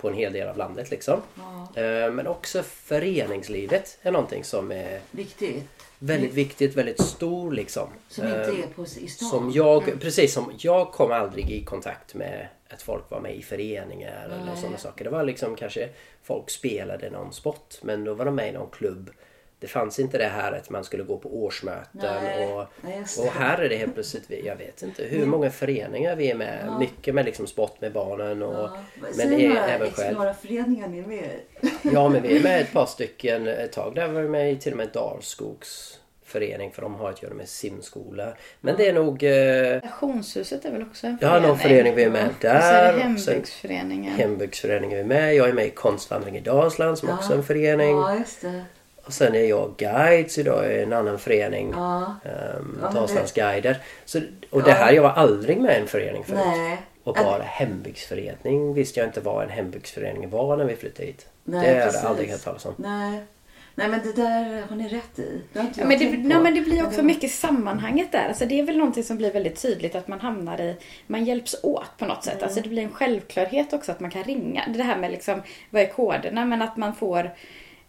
På 0.00 0.08
en 0.08 0.14
hel 0.14 0.32
del 0.32 0.48
av 0.48 0.56
landet 0.56 0.90
liksom. 0.90 1.20
Eh, 1.74 2.10
Men 2.12 2.26
också 2.26 2.62
föreningslivet 2.62 3.98
är 4.02 4.10
någonting 4.12 4.44
som 4.44 4.72
är 4.72 5.00
Viktigt. 5.10 5.64
väldigt 5.98 6.34
viktigt, 6.34 6.76
väldigt 6.76 7.00
stor 7.02 7.52
liksom. 7.52 7.88
Som 8.08 8.24
inte 8.26 8.40
Eh, 8.40 8.48
är 8.48 8.66
på, 8.74 8.82
i 8.82 8.86
stan. 8.86 9.28
som 9.28 9.50
jag, 9.50 10.00
precis 10.00 10.32
som 10.34 10.52
jag 10.58 10.92
kom 10.92 11.12
aldrig 11.12 11.50
i 11.50 11.64
kontakt 11.64 12.14
med 12.14 12.48
att 12.68 12.82
folk 12.82 13.10
var 13.10 13.20
med 13.20 13.36
i 13.36 13.42
föreningar 13.42 14.24
eller 14.24 14.44
Nej. 14.44 14.56
sådana 14.56 14.78
saker. 14.78 15.04
Det 15.04 15.10
var 15.10 15.24
liksom 15.24 15.56
kanske 15.56 15.88
folk 16.22 16.50
spelade 16.50 17.10
någon 17.10 17.32
sport 17.32 17.74
men 17.82 18.04
då 18.04 18.14
var 18.14 18.24
de 18.24 18.34
med 18.34 18.48
i 18.48 18.52
någon 18.52 18.70
klubb. 18.70 19.10
Det 19.60 19.66
fanns 19.66 19.98
inte 19.98 20.18
det 20.18 20.24
här 20.24 20.52
att 20.52 20.70
man 20.70 20.84
skulle 20.84 21.02
gå 21.02 21.16
på 21.18 21.42
årsmöten 21.44 21.84
Nej. 22.22 22.46
och, 22.52 22.64
Nej, 22.80 23.04
och 23.18 23.26
här 23.26 23.58
är 23.58 23.68
det 23.68 23.76
helt 23.76 23.94
plötsligt, 23.94 24.24
vi- 24.28 24.46
jag 24.46 24.56
vet 24.56 24.82
inte 24.82 25.02
hur 25.02 25.26
många 25.26 25.50
föreningar 25.50 26.16
vi 26.16 26.30
är 26.30 26.34
med. 26.34 26.76
Mycket 26.80 27.14
med 27.14 27.24
liksom 27.24 27.46
sport 27.46 27.80
med 27.80 27.92
barnen 27.92 28.42
och 28.42 28.54
Ja. 28.54 28.76
men 29.16 29.30
det 29.30 29.44
är 29.44 29.48
några, 29.48 29.66
även 29.66 29.90
själv. 29.90 30.16
några 30.18 30.34
föreningar 30.34 30.88
ni 30.88 30.98
är 30.98 31.06
med. 31.06 31.30
Ja 31.94 32.08
men 32.08 32.22
vi 32.22 32.36
är 32.38 32.42
med 32.42 32.60
ett 32.60 32.72
par 32.72 32.86
stycken 32.96 33.46
ett 33.48 33.72
tag. 33.72 33.94
Där 33.94 34.08
var 34.08 34.20
vi 34.20 34.28
med 34.28 34.52
i 34.52 34.56
till 34.56 34.72
och 34.72 34.78
med 34.78 34.88
Dalskogs 34.92 35.96
förening 36.24 36.70
för 36.72 36.82
de 36.82 36.94
har 36.94 37.10
att 37.10 37.22
göra 37.22 37.34
med 37.34 37.48
simskola. 37.48 38.32
Men 38.60 38.76
det 38.76 38.88
är 38.88 38.92
nog 38.92 39.22
eh, 39.22 39.78
Stationshuset 39.78 40.64
är 40.64 40.70
väl 40.72 40.82
också 40.82 41.06
en 41.06 41.18
Ja, 41.20 41.40
någon 41.40 41.58
förening 41.58 41.94
vi 41.94 42.02
är 42.04 42.10
med 42.10 42.26
Och 42.28 42.34
så 42.40 42.46
är 42.46 42.52
där. 42.54 42.92
det 42.92 43.00
hembygdsföreningen. 43.00 44.12
hembygdsföreningen 44.14 44.96
vi 44.96 45.00
är 45.00 45.20
med. 45.20 45.34
Jag 45.34 45.48
är 45.48 45.52
med 45.52 45.66
i 45.66 45.70
Konstvandring 45.70 46.36
i 46.36 46.40
Dalsland 46.40 46.98
som 46.98 47.08
också 47.10 47.32
är 47.32 47.36
en 47.36 47.42
förening. 47.44 47.96
Ja, 47.96 48.14
just 48.18 48.40
det. 48.40 48.64
Och 49.10 49.14
sen 49.14 49.34
är 49.34 49.44
jag 49.44 49.74
guide 49.76 50.30
så 50.30 50.40
idag 50.40 50.66
är 50.66 50.82
en 50.82 50.92
annan 50.92 51.18
förening. 51.18 51.72
Ja. 51.76 52.14
Um, 52.58 52.78
Ja, 52.82 53.26
guider. 53.34 53.78
Så, 54.04 54.20
och 54.50 54.62
det 54.62 54.72
här, 54.72 54.92
jag 54.92 55.02
var 55.02 55.10
aldrig 55.10 55.60
med 55.60 55.76
i 55.78 55.80
en 55.80 55.86
förening 55.86 56.24
förut. 56.24 56.40
Nej. 56.46 56.78
Och 57.04 57.14
bara 57.14 57.42
hembygdsförening 57.42 58.74
visste 58.74 59.00
jag 59.00 59.08
inte 59.08 59.20
vad 59.20 59.44
en 59.44 59.50
hembygdsförening 59.50 60.30
var 60.30 60.56
när 60.56 60.64
vi 60.64 60.76
flyttade 60.76 61.06
hit. 61.06 61.26
Nej, 61.44 61.74
det 61.74 61.84
precis. 61.84 62.00
jag 62.02 62.10
aldrig 62.10 62.30
hört 62.30 62.44
talas 62.44 62.66
om. 62.66 62.74
Nej. 62.76 63.20
Nej, 63.74 63.88
men 63.88 64.00
det 64.02 64.12
där 64.12 64.62
har 64.68 64.76
ni 64.76 64.88
rätt 64.88 65.18
i. 65.18 65.40
Det 65.52 65.58
har 65.58 65.66
inte 65.66 65.80
jag 65.80 65.88
men, 65.88 65.98
det, 65.98 66.28
nej, 66.28 66.38
men 66.38 66.54
det 66.54 66.60
blir 66.60 66.86
också 66.86 66.96
det- 67.00 67.06
mycket 67.06 67.30
sammanhanget 67.30 68.12
där. 68.12 68.28
Alltså, 68.28 68.46
det 68.46 68.60
är 68.60 68.62
väl 68.62 68.76
någonting 68.78 69.04
som 69.04 69.16
blir 69.16 69.32
väldigt 69.32 69.62
tydligt 69.62 69.94
att 69.94 70.08
man 70.08 70.20
hamnar 70.20 70.60
i, 70.60 70.76
man 71.06 71.24
hjälps 71.24 71.56
åt 71.62 71.96
på 71.98 72.04
något 72.04 72.24
sätt. 72.24 72.42
Alltså, 72.42 72.60
det 72.60 72.68
blir 72.68 72.82
en 72.82 72.92
självklarhet 72.92 73.72
också 73.72 73.92
att 73.92 74.00
man 74.00 74.10
kan 74.10 74.24
ringa. 74.24 74.64
Det 74.68 74.82
här 74.82 74.96
med 74.98 75.10
liksom, 75.10 75.42
vad 75.70 75.82
är 75.82 75.86
koderna? 75.86 76.44
Men 76.44 76.62
att 76.62 76.76
man 76.76 76.94
får, 76.94 77.30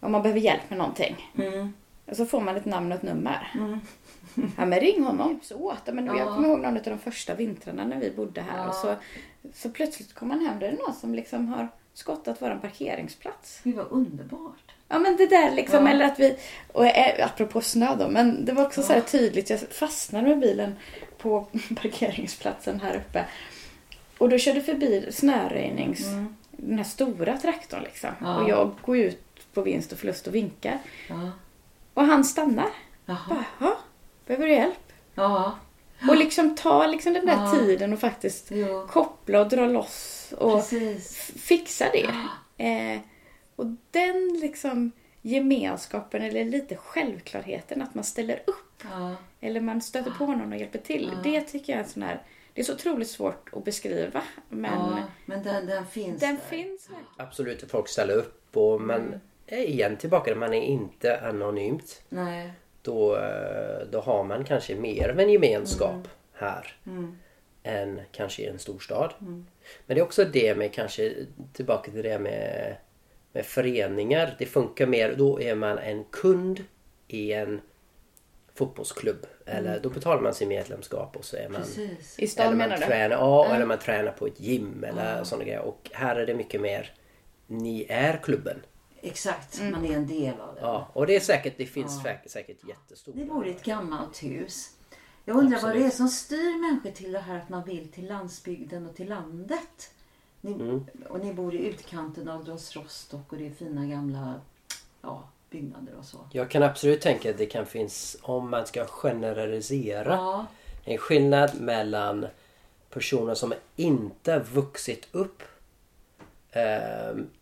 om 0.02 0.12
man 0.12 0.22
behöver 0.22 0.40
hjälp 0.42 0.70
med 0.70 0.78
någonting. 0.78 1.32
Mm. 1.38 1.74
Och 2.06 2.18
så 2.18 2.26
får 2.26 2.42
man 2.42 2.58
ett 2.58 2.66
namn 2.66 2.92
och 2.92 2.98
ett 2.98 3.04
nummer. 3.04 3.52
Ja 4.58 4.66
men 4.66 4.80
ring 4.80 5.04
honom. 5.04 5.30
Hjälps 5.30 5.52
åt. 5.52 5.78
Ja, 5.86 5.94
Men 5.94 6.06
Jag 6.06 6.18
Ja. 6.18 6.26
kommer 6.36 6.48
ihåg 6.48 6.60
någon 6.60 6.78
av 6.78 6.84
de 6.84 6.98
första 7.00 7.36
vintrarna 7.36 7.86
när 7.86 8.00
vi 8.00 8.12
bodde 8.12 8.42
här. 8.42 8.58
Ja. 8.58 8.68
Och 8.70 8.76
så, 8.76 8.96
så 9.54 9.70
plötsligt 9.70 10.14
kom 10.14 10.28
man 10.28 10.46
hem 10.46 10.60
det 10.60 10.68
är 10.68 10.72
någon 10.72 10.94
som 10.94 11.16
liksom 11.16 11.48
har 11.48 11.68
skottat 11.94 12.42
våran 12.42 12.60
parkeringsplats. 12.60 13.60
Gud 13.64 13.76
vad 13.76 13.88
underbart. 13.92 14.72
Ja 14.88 15.00
men 15.00 15.18
det 15.18 15.28
där 15.28 15.52
liksom, 15.56 15.86
Ja. 15.86 15.92
eller 15.92 16.06
att 16.06 16.20
vi, 16.20 16.38
och 16.74 16.86
apropå 17.20 17.62
snö 17.62 17.96
då, 17.96 18.08
men 18.10 18.46
det 18.46 18.54
var 18.54 18.66
också 18.66 18.84
så 18.84 18.94
här 18.94 19.02
tydligt, 19.02 19.50
jag 19.50 19.60
fastnade 19.60 20.28
med 20.28 20.40
bilen 20.40 20.76
på 21.18 21.48
parkeringsplatsen 21.82 22.80
här 22.82 22.96
uppe. 22.96 23.26
Och 24.18 24.30
då 24.30 24.38
körde 24.38 24.62
förbi 24.62 25.08
snöröjnings, 25.12 26.00
den 26.52 26.78
här 26.78 26.84
stora 26.86 27.38
traktorn 27.38 27.84
liksom. 27.84 28.10
Ja. 28.22 28.42
Och 28.44 28.50
jag 28.50 28.72
går 28.86 28.98
ut 28.98 29.31
på 29.54 29.62
vinst 29.62 29.92
och 29.92 29.98
förlust 30.00 30.28
och 30.28 30.36
vinkar. 30.36 30.80
Ja. 31.10 31.32
Och 31.94 32.04
han 32.04 32.24
stannar. 32.24 32.70
Jaha. 33.06 33.46
Bara, 33.60 33.74
behöver 34.26 34.48
du 34.48 34.54
hjälp? 34.54 34.94
Ja. 35.16 35.58
Och 36.10 36.16
liksom 36.18 36.56
ta 36.56 36.88
liksom 36.88 37.14
den 37.14 37.26
där 37.26 37.34
Ja. 37.34 37.52
tiden 37.52 37.94
och 37.94 38.00
faktiskt 38.00 38.48
Jo. 38.52 38.88
koppla 38.90 39.42
och 39.42 39.50
dra 39.50 39.66
loss 39.68 40.34
och 40.38 40.56
Precis. 40.60 41.32
fixa 41.36 41.86
det. 41.94 42.10
Eh, 42.66 43.00
och 43.56 43.66
den 43.92 44.40
liksom 44.42 44.92
gemenskapen 45.22 46.22
eller 46.22 46.46
lite 46.46 46.76
självklarheten 46.76 47.82
att 47.82 47.96
man 47.96 48.04
ställer 48.04 48.44
upp 48.48 48.84
Ja. 48.92 49.16
eller 49.42 49.62
man 49.62 49.82
stöter 49.82 50.12
på 50.12 50.26
någon 50.28 50.54
och 50.54 50.60
hjälper 50.60 50.80
till. 50.80 51.12
Det 51.24 51.42
tycker 51.42 51.74
jag 51.74 51.80
är 51.80 51.84
en 51.84 51.90
sån 51.90 52.04
här, 52.04 52.22
det 52.54 52.62
är 52.62 52.66
så 52.66 52.74
otroligt 52.74 53.10
svårt 53.10 53.50
att 53.54 53.64
beskriva 53.66 54.22
men 54.50 54.72
ja. 54.80 54.98
Men 55.26 55.44
den, 55.44 55.66
den 55.66 55.86
finns 55.88 56.20
den 56.20 56.36
där. 56.36 56.42
finns. 56.58 56.90
Absolut 57.18 57.64
att 57.64 57.72
folk 57.72 57.88
ställer 57.90 58.14
upp 58.14 58.58
och 58.58 58.82
man 58.82 59.02
Mm. 59.02 59.20
Är 59.56 59.66
igen 59.68 59.98
tillbaka 59.98 60.36
man 60.36 60.54
är 60.54 60.62
inte 60.62 61.20
anonymt. 61.20 62.02
Nej. 62.10 62.52
Då, 62.82 63.16
eh, 63.18 63.86
då 63.92 64.00
har 64.00 64.24
man 64.24 64.44
kanske 64.44 64.76
mer 64.76 65.10
av 65.10 65.20
en 65.20 65.30
gemenskap 65.30 65.92
Mm. 65.92 66.08
här 66.34 66.76
än 67.64 68.02
kanske 68.12 68.42
i 68.42 68.46
en 68.46 68.60
storstad. 68.60 69.14
Men 69.20 69.46
det 69.86 69.98
är 70.00 70.02
också 70.02 70.26
det 70.26 70.56
med 70.58 70.74
kanske 70.74 71.14
tillbaka 71.54 71.92
till 71.92 72.04
det 72.04 72.20
med, 72.20 72.76
med 73.32 73.46
föreningar. 73.46 74.36
Det 74.40 74.46
funkar 74.46 74.86
mer, 74.86 75.16
då 75.18 75.42
är 75.42 75.56
man 75.56 75.78
en 75.78 76.04
kund 76.04 76.64
i 77.08 77.34
en 77.34 77.62
fotbollsklubb. 78.54 79.26
Eller 79.46 79.80
då 79.80 79.90
betalar 79.90 80.22
man 80.22 80.34
sin 80.34 80.48
medlemskap 80.48 81.16
och 81.18 81.26
så 81.26 81.38
är 81.38 81.50
man 81.50 81.62
Precis. 81.62 82.20
I 82.20 82.28
stan 82.28 82.46
eller 82.46 82.56
man 82.58 82.70
menar 82.70 82.78
du? 82.78 82.86
tränar, 82.86 83.16
ja, 83.18 83.56
eller 83.56 83.66
man 83.66 83.80
tränar 83.80 84.12
på 84.12 84.28
ett 84.28 84.40
gym 84.40 84.84
eller 84.84 85.24
sådana 85.24 85.44
grejer. 85.46 85.62
Och 85.62 85.90
här 85.94 86.16
är 86.16 86.26
det 86.26 86.34
mycket 86.36 86.62
mer 86.62 86.94
Ni 87.48 87.86
är 87.90 88.18
klubben. 88.24 88.62
Exakt. 89.02 89.62
Man 89.72 89.86
är 89.86 89.96
en 89.96 90.08
del 90.08 90.40
av 90.40 90.56
det. 90.56 90.62
Ja, 90.62 90.88
och 90.94 91.08
det 91.08 91.16
är 91.16 91.20
säkert, 91.20 91.54
det 91.58 91.66
finns 91.66 92.02
säkert, 92.02 92.32
säkert 92.32 92.68
jättestort. 92.70 93.16
Ni 93.16 93.26
bor 93.26 93.48
i 93.48 93.52
ett 93.52 93.64
gammalt 93.64 94.24
hus. 94.24 94.70
Jag 95.26 95.38
undrar 95.38 95.62
vad 95.62 95.70
Absolut. 95.70 95.84
det 95.84 95.94
är 95.94 95.98
som 95.98 96.08
styr 96.08 96.62
människor 96.62 96.92
till 96.92 97.12
det 97.12 97.20
här 97.20 97.38
att 97.38 97.50
man 97.50 97.64
vill 97.64 97.92
till 97.92 98.08
landsbygden 98.08 98.88
och 98.90 98.96
till 98.96 99.10
landet. 99.10 99.94
Ni, 100.42 100.52
Mm. 100.52 100.86
Och 101.10 101.20
ni 101.20 101.34
bor 101.34 101.56
i 101.56 101.58
utkanten 101.58 102.30
av 102.30 102.44
Dals 102.46 102.76
Rostock 102.76 103.32
och 103.32 103.38
det 103.38 103.48
är 103.48 103.52
fina 103.52 103.86
gamla 103.86 104.42
ja, 105.02 105.24
byggnader 105.50 105.94
och 106.00 106.06
så. 106.06 106.18
Jag 106.32 106.50
kan 106.50 106.64
absolut 106.64 107.02
tänka 107.02 107.30
att 107.30 107.38
det 107.38 107.46
kan 107.46 107.66
finnas, 107.66 108.18
om 108.22 108.50
man 108.50 108.66
ska 108.68 108.86
generalisera, 108.86 110.14
Ja, 110.14 110.46
en 110.86 110.98
skillnad 110.98 111.62
mellan 111.62 112.28
personer 112.90 113.34
som 113.34 113.54
inte 113.76 114.40
vuxit 114.40 115.08
upp 115.12 115.44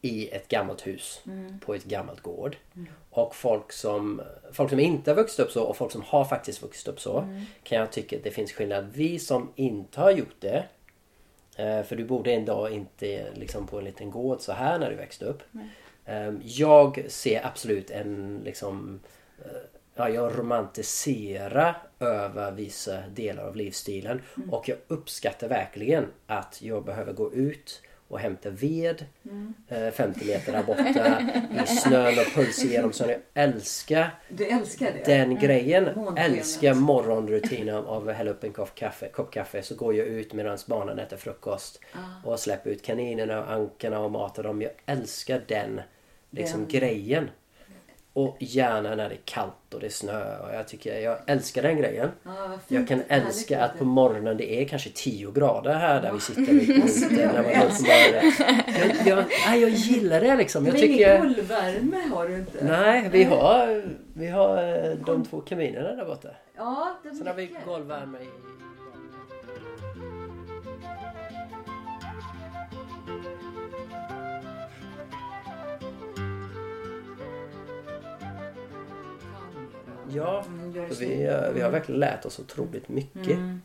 i 0.01 0.29
ett 0.29 0.47
gammalt 0.47 0.87
hus 0.87 1.21
på 1.65 1.73
ett 1.75 1.83
gammalt 1.83 2.19
gård. 2.21 2.57
Och 3.11 3.35
folk 3.35 3.71
som, 3.71 4.21
folk 4.51 4.69
som 4.69 4.79
inte 4.79 5.11
har 5.11 5.15
vuxit 5.15 5.39
upp 5.39 5.51
så 5.51 5.63
och 5.63 5.77
folk 5.77 5.91
som 5.91 6.01
har 6.01 6.25
faktiskt 6.25 6.63
vuxit 6.63 6.87
upp 6.87 6.99
så. 6.99 7.27
Kan 7.63 7.77
jag 7.79 7.91
tycka 7.91 8.17
att 8.17 8.23
det 8.23 8.31
finns 8.31 8.51
skillnad. 8.51 8.89
Vi 8.93 9.19
som 9.19 9.51
inte 9.55 10.01
har 10.01 10.11
gjort 10.11 10.35
det. 10.39 10.63
eh, 11.57 11.83
För 11.83 11.95
du 11.95 12.03
bodde 12.05 12.31
en 12.31 12.45
dag 12.45 12.71
inte 12.71 13.27
liksom 13.35 13.67
på 13.67 13.77
en 13.79 13.85
liten 13.85 14.11
gård 14.11 14.41
så 14.41 14.51
här 14.51 14.79
när 14.79 14.89
du 14.89 14.95
växte 14.95 15.25
upp. 15.25 15.43
Ehm, 16.05 16.41
Jag 16.43 17.05
ser 17.07 17.45
absolut 17.45 17.91
en 17.91 18.41
liksom 18.45 18.99
eh, 19.45 19.51
Ja, 19.95 20.09
jag 20.09 20.39
romantiserar 20.39 21.77
över 21.99 22.51
vissa 22.51 23.01
delar 23.15 23.43
av 23.43 23.55
livsstilen 23.55 24.21
och 24.51 24.69
jag 24.69 24.77
uppskattar 24.87 25.47
verkligen 25.47 26.07
att 26.27 26.61
jag 26.61 26.85
behöver 26.85 27.13
gå 27.13 27.33
ut 27.33 27.81
och 28.09 28.19
hämta 28.19 28.49
ved 28.49 29.05
eh, 29.69 29.91
50 29.91 30.25
meter 30.25 30.51
där 30.51 30.63
borta 30.63 31.21
i 31.63 31.67
snön 31.67 32.19
och 32.19 32.33
pulsa 32.35 32.65
igenom 32.65 32.93
snön. 32.93 33.09
Jag 33.09 33.19
älskar 33.33 34.09
du 34.29 34.45
älskar 34.45 34.85
det? 34.93 35.03
den 35.05 35.35
grejen. 35.39 35.89
Månskenet. 35.95 36.31
Älskar 36.37 36.73
morgonrutinen 36.73 37.75
av 37.75 38.09
att 38.09 38.15
hälla 38.15 38.31
upp 38.31 38.43
en 38.43 38.53
kopp 38.53 38.75
kaffe, 38.75 39.09
kopp 39.09 39.31
kaffe 39.31 39.61
så 39.61 39.75
går 39.75 39.95
jag 39.95 40.07
ut 40.07 40.33
medan 40.33 40.57
barnen 40.67 40.99
äter 40.99 41.17
frukost 41.17 41.81
och 42.23 42.39
släpper 42.39 42.69
ut 42.69 42.85
kaninerna 42.85 43.39
och 43.43 43.51
ankarna 43.51 43.99
och 43.99 44.11
matar 44.11 44.43
dem. 44.43 44.61
Jag 44.61 44.71
älskar 44.85 45.41
den 45.47 45.81
liksom 46.31 46.59
Den- 46.59 46.69
grejen. 46.79 47.29
Och 48.19 48.37
gärna 48.39 48.95
när 48.95 49.09
det 49.09 49.15
är 49.15 49.21
kallt 49.25 49.73
och 49.73 49.79
det 49.79 49.85
är 49.85 49.89
snö. 49.89 50.37
Och 50.37 50.53
jag, 50.53 50.67
tycker, 50.67 50.99
jag 50.99 51.17
älskar 51.25 51.61
den 51.61 51.77
grejen. 51.77 52.09
Fint. 52.23 52.61
Jag 52.67 52.87
kan 52.87 53.01
älska 53.07 53.63
att 53.63 53.79
på 53.79 53.85
morgonen 53.85 54.37
det 54.37 54.61
är 54.61 54.67
kanske 54.67 54.89
10 54.89 55.31
grader 55.31 55.73
här 55.73 56.01
där 56.01 56.13
vi 56.13 56.19
sitter 56.19 56.41
ute 56.41 56.73
när 57.25 57.33
man 57.33 57.43
går 57.43 57.51
på 57.51 57.81
morgonen. 57.81 58.33
Jag, 59.05 59.07
jag, 59.07 59.25
nej, 59.47 59.61
jag 59.61 59.69
gillar 59.69 60.21
det 60.21 60.35
liksom. 60.35 60.65
Jag 60.65 60.73
Men 60.73 60.83
ingen 60.83 60.97
tycker... 60.97 61.19
golvvärme 61.19 62.01
har 62.13 62.27
du 62.27 62.35
inte? 62.35 62.63
Nej, 62.65 63.09
vi 63.11 63.23
har, 63.23 63.83
vi 64.13 64.27
har 64.27 64.57
eh, 64.57 64.91
de 65.05 65.25
två 65.25 65.41
kaminerna 65.41 65.95
där 65.95 66.05
borta. 66.05 66.29
Ja, 66.57 66.99
det 67.03 67.15
Sen 67.15 67.27
har 67.27 67.33
vi 67.33 67.55
golvvärme 67.65 68.17
i... 68.17 68.48
Ja, 80.15 80.43
Mm, 80.47 80.89
så. 80.89 80.95
vi, 80.99 81.23
eh, 81.23 81.51
vi 81.53 81.61
har 81.61 81.69
verkligen 81.69 81.99
lärt 81.99 82.25
oss 82.25 82.39
otroligt 82.39 82.89
mycket. 82.89 83.27
Mm. 83.27 83.61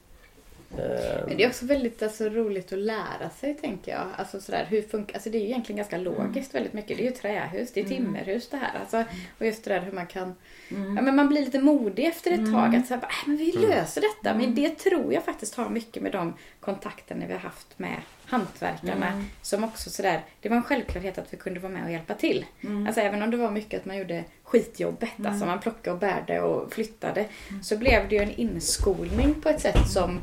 Eh, 0.79 1.27
Men 1.29 1.37
det 1.37 1.45
är 1.45 1.49
också 1.49 1.67
väldigt 1.67 2.03
alltså, 2.03 2.25
roligt 2.29 2.73
att 2.73 2.79
lära 2.79 3.31
sig 3.41 3.55
tänker 3.55 3.93
jag. 3.93 4.07
Alltså, 4.17 4.41
sådär, 4.41 4.67
hur 4.69 4.83
funkar, 4.83 5.15
alltså, 5.15 5.31
det 5.31 5.39
är 5.39 5.41
ju 5.41 5.47
egentligen 5.47 5.77
ganska 5.77 5.99
logiskt 5.99 6.55
väldigt 6.55 6.73
mycket. 6.73 6.97
Det 6.97 7.03
är 7.03 7.11
ju 7.11 7.17
trähus, 7.17 7.73
det 7.73 7.81
är 7.81 7.85
timmerhus 7.85 8.49
det 8.49 8.57
här. 8.57 8.81
Alltså, 8.81 9.05
och 9.39 9.47
just 9.47 9.65
det 9.65 9.75
där 9.75 9.81
hur 9.81 9.93
man 9.93 10.07
kan... 10.07 10.35
Ja, 10.69 11.03
men 11.03 11.17
man 11.17 11.29
blir 11.29 11.41
lite 11.45 11.61
modig 11.61 12.05
efter 12.07 12.31
ett 12.31 12.53
tag. 12.53 12.77
Att 12.77 12.87
säga, 12.87 13.01
äh, 13.01 13.09
men 13.27 13.37
vi 13.37 13.53
löser 13.53 14.01
detta. 14.01 14.39
Men 14.39 14.55
det 14.55 14.71
tror 14.79 15.13
jag 15.15 15.25
faktiskt 15.25 15.55
har 15.55 15.69
mycket 15.69 16.03
med 16.03 16.13
de 16.13 16.35
kontakterna 16.61 17.27
vi 17.27 17.33
har 17.33 17.41
haft 17.41 17.79
med 17.79 17.97
hantverkarna. 18.35 19.25
Som 19.43 19.65
också 19.65 19.91
sådär, 19.91 20.25
det 20.41 20.49
var 20.49 20.57
en 20.57 20.63
självklarhet 20.63 21.19
att 21.19 21.33
vi 21.33 21.37
kunde 21.37 21.61
vara 21.61 21.73
med 21.73 21.85
och 21.85 21.91
hjälpa 21.91 22.15
till. 22.15 22.47
Alltså 22.87 23.01
även 23.01 23.23
om 23.23 23.31
det 23.31 23.37
var 23.37 23.51
mycket 23.51 23.81
att 23.81 23.87
man 23.87 23.99
gjorde 23.99 24.25
skitjobbet, 24.43 25.27
alltså 25.27 25.47
man 25.47 25.61
plockade 25.61 25.95
och 25.95 26.01
bärde 26.01 26.41
och 26.41 26.73
flyttade. 26.73 27.27
Så 27.63 27.77
blev 27.79 28.09
det 28.09 28.17
ju 28.17 28.23
en 28.23 28.31
inskolning 28.31 29.35
på 29.35 29.49
ett 29.49 29.61
sätt 29.61 29.91
som 29.91 30.21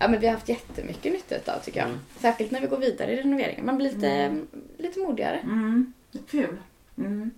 Ja 0.00 0.08
men 0.08 0.20
vi 0.20 0.26
har 0.26 0.34
haft 0.34 0.48
jättemycket 0.48 1.12
nytta 1.12 1.54
av 1.54 1.58
tycker 1.58 1.80
jag. 1.80 1.88
Särskilt 2.20 2.50
när 2.50 2.60
vi 2.60 2.66
går 2.66 2.76
vidare 2.76 3.12
i 3.12 3.16
renoveringen. 3.16 3.66
Man 3.66 3.76
blir 3.76 3.92
lite, 3.92 4.36
lite 4.78 5.00
modigare. 5.00 5.38
Mm, 5.38 5.92
kul. 6.30 6.56
Mm. 6.98 7.30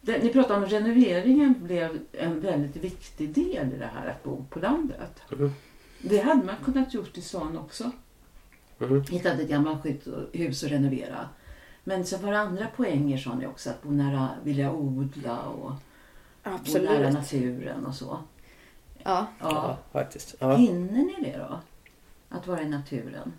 Det, 0.00 0.22
ni 0.22 0.32
pratade 0.32 0.54
om 0.54 0.66
renoveringen 0.66 1.54
blev 1.58 1.98
en 2.12 2.40
väldigt 2.40 2.84
viktig 2.84 3.28
del 3.28 3.72
i 3.72 3.76
det 3.78 3.90
här 3.94 4.06
att 4.06 4.22
bo 4.22 4.44
på 4.50 4.58
landet. 4.58 5.22
Det 6.00 6.18
hade 6.18 6.44
man 6.44 6.56
kunnat 6.64 6.94
gjort 6.94 7.18
i 7.18 7.22
stan 7.22 7.58
också. 7.58 7.90
Hittat 9.10 9.40
ett 9.40 9.48
gammalt 9.48 9.86
hus 10.32 10.62
och 10.62 10.68
renovera. 10.68 11.28
Men 11.84 12.04
så 12.06 12.16
var 12.16 12.32
det 12.32 12.38
andra 12.38 12.66
poänger 12.76 13.18
sa 13.18 13.34
ni 13.34 13.46
också. 13.46 13.70
Att 13.70 13.82
bo 13.82 13.90
nära, 13.90 14.28
vilja 14.44 14.72
odla 14.72 15.42
och 15.42 15.72
bo 16.44 16.78
nära 16.78 17.10
naturen 17.10 17.86
och 17.86 17.94
så. 17.94 18.18
Ja. 19.02 19.26
Ja. 19.40 19.48
Ja, 19.50 19.78
faktiskt. 19.92 20.34
Ja. 20.38 20.56
Hinner 20.56 21.02
ni 21.02 21.16
det 21.20 21.38
då? 21.38 21.60
Att 22.28 22.46
vara 22.46 22.62
i 22.62 22.68
naturen? 22.68 23.32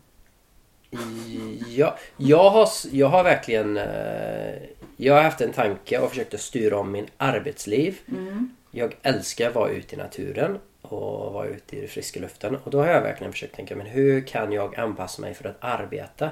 Ja, 1.67 1.97
jag, 2.17 2.49
har, 2.49 2.67
jag 2.91 3.07
har 3.07 3.23
verkligen 3.23 3.77
eh, 3.77 4.53
Jag 4.97 5.13
har 5.13 5.23
haft 5.23 5.41
en 5.41 5.53
tanke 5.53 5.99
och 5.99 6.09
försökt 6.09 6.33
att 6.33 6.41
styra 6.41 6.79
om 6.79 6.91
min 6.91 7.07
arbetsliv. 7.17 7.99
Mm. 8.07 8.55
Jag 8.71 8.95
älskar 9.01 9.47
att 9.47 9.55
vara 9.55 9.69
ute 9.69 9.95
i 9.95 9.97
naturen 9.97 10.59
och 10.81 11.33
vara 11.33 11.47
ute 11.47 11.77
i 11.77 11.87
friska 11.87 12.19
luften. 12.19 12.55
Och 12.55 12.71
då 12.71 12.79
har 12.79 12.87
jag 12.87 13.01
verkligen 13.01 13.33
försökt 13.33 13.55
tänka, 13.55 13.75
men 13.75 13.87
hur 13.87 14.21
kan 14.21 14.51
jag 14.51 14.79
anpassa 14.79 15.21
mig 15.21 15.33
för 15.33 15.49
att 15.49 15.57
arbeta 15.59 16.29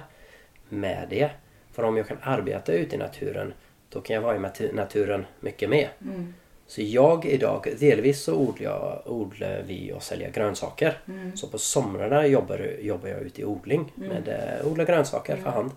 med 0.70 1.08
det? 1.10 1.30
För 1.72 1.84
om 1.84 1.98
jag 1.98 2.08
kan 2.08 2.18
arbeta 2.22 2.74
ute 2.74 2.96
i 2.96 3.00
naturen, 3.00 3.54
då 3.90 4.02
kan 4.02 4.14
jag 4.14 4.22
vara 4.22 4.36
i 4.36 4.72
naturen 4.74 5.26
mycket 5.40 5.70
mer. 5.70 5.90
Mm. 6.02 6.34
Så 6.68 6.82
jag 6.82 7.26
idag, 7.26 7.68
delvis 7.80 8.24
så 8.24 8.36
odlar, 8.36 8.64
jag, 8.64 9.02
odlar 9.06 9.64
vi 9.68 9.94
och 9.94 10.04
säljer 10.04 10.32
grönsaker. 10.32 10.98
Så 11.36 11.48
på 11.48 11.58
somrarna 11.58 12.28
jobbar, 12.28 12.76
jobbar 12.82 13.10
jag 13.10 13.22
ute 13.22 13.42
i 13.42 13.46
odling 13.46 13.92
med 13.96 14.28
eh, 14.28 14.68
odla 14.68 14.84
grönsaker 14.84 15.38
för 15.38 15.50
hand. 15.50 15.72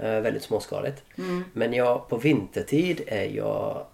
Eh, 0.00 0.20
väldigt 0.20 0.42
småskaligt. 0.42 1.02
Men 1.52 1.72
jag, 1.72 2.08
på 2.08 2.16
vintertid 2.16 3.00
är 3.06 3.24
jag 3.24 3.86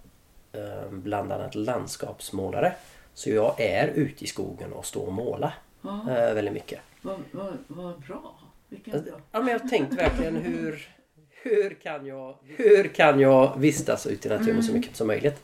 eh, 0.53 0.91
bland 0.91 1.31
annat 1.31 1.55
landskapsmålare. 1.55 2.73
Så 3.13 3.29
jag 3.29 3.61
är 3.61 3.87
ute 3.87 4.23
i 4.23 4.27
skogen 4.27 4.73
och 4.73 4.85
står 4.85 5.07
och 5.07 5.13
målar 5.13 5.53
Ja, 5.81 6.05
eh, 6.09 6.33
väldigt 6.33 6.53
mycket. 6.53 6.79
vad, 7.01 7.19
vad, 7.31 7.57
vad 7.67 7.99
bra. 7.99 8.39
Vilken 8.69 9.03
bra. 9.03 9.13
Ja, 9.31 9.39
men 9.39 9.47
jag 9.47 9.59
har 9.59 9.67
tänkt 9.67 9.93
verkligen 9.93 10.35
hur, 10.35 10.87
hur, 11.29 11.73
kan 11.73 12.05
jag, 12.05 12.37
hur 12.57 12.83
kan 12.83 13.19
jag 13.19 13.59
vistas 13.59 14.07
ute 14.07 14.27
i 14.27 14.31
naturen 14.31 14.63
så 14.63 14.73
mycket 14.73 14.95
som 14.95 15.07
möjligt? 15.07 15.41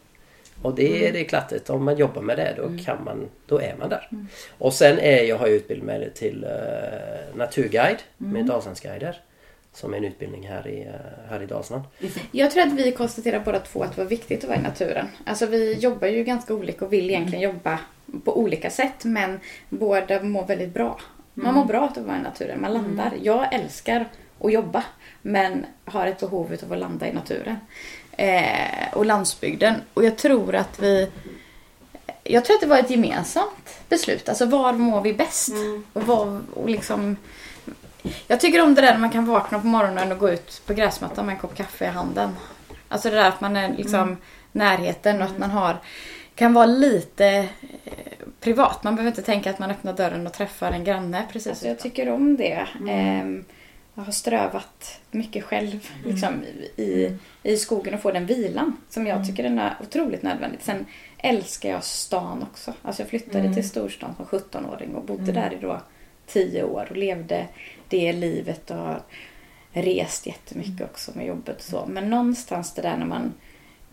Och 0.62 0.76
det 0.76 1.08
är 1.08 1.14
det 1.14 1.20
är 1.20 1.24
om 1.70 1.86
man 1.86 1.98
jobbar 1.98 2.22
med 2.22 2.38
det 2.38 2.54
då, 2.58 2.84
kan 2.86 3.04
man, 3.04 3.30
då 3.46 3.62
är 3.62 3.76
man 3.80 3.90
där. 3.90 4.10
Och 4.58 4.74
sen 4.74 5.00
är 5.00 5.24
jag, 5.24 5.38
har 5.38 5.48
jag 5.48 5.56
utbildat 5.56 5.86
mig 5.86 6.14
till 6.14 6.44
uh, 6.44 7.38
naturguide 7.38 8.00
med 8.18 8.46
Dalslandsguider. 8.46 9.22
Som 9.78 9.94
är 9.94 9.98
en 9.98 10.06
utbildning 10.06 10.48
här 10.48 10.68
i, 10.68 10.82
eh, 10.82 11.30
här 11.30 11.44
i 11.44 11.46
Dalsland. 11.46 11.84
Jag 12.32 12.52
tror 12.52 12.64
att 12.64 12.74
vi 12.74 12.92
konstaterar 12.92 13.40
båda 13.40 13.60
två 13.60 13.84
att 13.84 13.96
det 13.96 14.02
var 14.02 14.10
viktigt 14.10 14.44
att 14.44 14.50
vara 14.50 14.60
i 14.60 14.62
naturen. 14.62 15.08
Alltså 15.26 15.46
vi 15.46 15.74
jobbar 15.74 16.08
ju 16.08 16.24
ganska 16.24 16.54
olika 16.54 16.86
och 16.86 16.94
vill 16.94 17.10
egentligen 17.10 17.42
jobba 17.42 17.80
på 18.24 18.40
olika 18.40 18.70
sätt 18.70 19.04
men 19.04 19.40
båda 19.70 20.24
mår 20.24 20.46
väldigt 20.46 20.74
bra. 20.74 21.00
Man 21.34 21.54
mår 21.54 21.66
bra 21.66 21.82
av 21.82 21.90
att 21.90 21.98
vara 21.98 22.18
i 22.18 22.22
naturen, 22.22 22.62
man 22.62 22.74
landar. 22.74 23.14
Jag 23.22 23.54
älskar 23.54 24.06
att 24.40 24.54
jobba 24.54 24.84
men 25.22 25.66
har 25.86 26.08
ett 26.08 26.20
behov 26.20 26.58
av 26.64 26.74
att 26.74 26.80
landa 26.80 27.08
i 27.08 27.14
naturen. 27.14 27.56
Eh, 28.12 28.94
och 28.94 29.06
landsbygden. 29.06 29.76
Och 29.94 30.04
jag 30.06 30.18
tror 30.18 30.56
att 30.56 30.80
vi 30.80 31.10
jag 32.24 32.46
tror 32.46 32.56
att 32.56 32.62
det 32.62 32.68
var 32.68 32.78
ett 32.78 32.90
gemensamt 32.90 33.80
beslut. 33.90 34.30
Alltså 34.30 34.46
var 34.46 34.74
mår 34.74 35.02
vi 35.02 35.14
bäst? 35.14 35.52
Och 35.94 36.04
var, 36.04 36.42
och 36.54 36.70
liksom, 36.70 37.18
jag 38.28 38.40
tycker 38.40 38.62
om 38.62 38.76
det 38.76 38.82
där 38.82 38.92
när 38.92 39.00
man 39.00 39.10
kan 39.10 39.26
vakna 39.26 39.60
på 39.60 39.68
morgonen 39.68 40.12
och 40.12 40.20
gå 40.20 40.30
ut 40.30 40.62
på 40.66 40.74
gräsmattan 40.74 41.26
med 41.26 41.34
en 41.34 41.40
kopp 41.40 41.56
kaffe 41.56 41.86
i 41.86 41.88
handen. 41.88 42.36
Alltså 42.88 43.10
det 43.10 43.16
där 43.16 43.30
att 43.30 43.42
man 43.42 43.56
är 43.56 43.74
liksom 43.78 44.18
närheten 44.52 45.22
och 45.22 45.28
att 45.28 45.38
man 45.38 45.52
har 45.52 45.78
kan 46.36 46.54
vara 46.54 46.66
lite 46.66 47.28
eh, 47.86 48.28
privat. 48.40 48.84
Man 48.84 48.96
behöver 48.96 49.12
inte 49.12 49.22
tänka 49.22 49.50
att 49.50 49.60
man 49.60 49.72
öppnar 49.72 49.94
dörren 49.94 50.28
och 50.28 50.34
träffar 50.34 50.72
en 50.72 50.84
granne. 50.84 51.26
Precis. 51.32 51.48
Alltså 51.48 51.68
jag 51.68 51.80
tycker 51.80 52.10
om 52.10 52.38
det. 52.38 52.68
Ehm, 52.90 53.46
jag 53.96 54.04
har 54.04 54.12
strövat 54.12 55.00
mycket 55.12 55.44
själv 55.44 55.90
liksom, 56.06 56.44
i, 56.76 57.18
i 57.44 57.58
skogen 57.58 57.94
och 57.94 58.02
få 58.02 58.12
den 58.12 58.26
vilan 58.26 58.78
som 58.90 59.08
jag 59.08 59.28
tycker 59.28 59.44
är 59.44 59.76
otroligt 59.82 60.24
nödvändigt. 60.24 60.64
Sen 60.64 60.86
älskar 61.18 61.70
jag 61.70 61.84
stan 61.84 62.46
också. 62.52 62.74
Alltså 62.82 63.02
jag 63.02 63.10
flyttade 63.10 63.54
till 63.54 63.70
storstan 63.70 64.16
som 64.16 64.26
17-åring 64.26 64.96
och 64.96 65.04
bodde 65.04 65.32
där 65.32 65.54
i 65.54 65.58
då 65.62 65.82
10 66.28 66.64
år 66.64 66.88
och 66.90 66.98
levde 66.98 67.48
det 67.90 68.14
livet 68.14 68.72
och 68.72 68.78
har 68.78 69.04
rest 69.72 70.26
jättemycket 70.26 70.90
också 70.90 71.12
med 71.16 71.26
jobbet 71.26 71.58
och 71.58 71.64
så. 71.64 71.86
Men 71.86 72.10
någonstans 72.10 72.74
det 72.74 72.82
där 72.82 72.98
när 72.98 73.06
man 73.06 73.34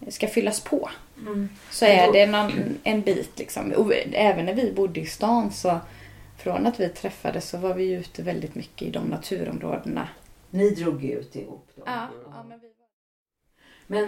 ska 0.08 0.26
fyllas 0.26 0.60
på 0.60 0.90
så 1.70 1.84
är 1.84 2.12
det 2.12 2.26
någon, 2.26 2.52
en 2.82 3.00
bit 3.00 3.38
liksom. 3.38 3.72
Och 3.72 3.92
även 4.12 4.44
när 4.44 4.54
vi 4.54 4.72
bodde 4.72 5.00
i 5.00 5.06
stan 5.06 5.52
så 5.52 5.80
från 6.38 6.66
att 6.66 6.80
vi 6.80 6.88
träffades 6.88 7.48
så 7.48 7.58
var 7.58 7.74
vi 7.74 7.92
ute 7.92 8.22
väldigt 8.22 8.54
mycket 8.54 8.88
i 8.88 8.90
de 8.90 9.04
naturområdena. 9.04 10.08
Ni 10.50 10.70
drog 10.70 11.04
ut 11.04 11.36
ihop 11.36 11.68
då? 11.76 11.82
Ja, 11.86 12.08
ja 12.32 12.42
men 12.48 12.60
vi. 12.60 12.70
Men 13.86 14.04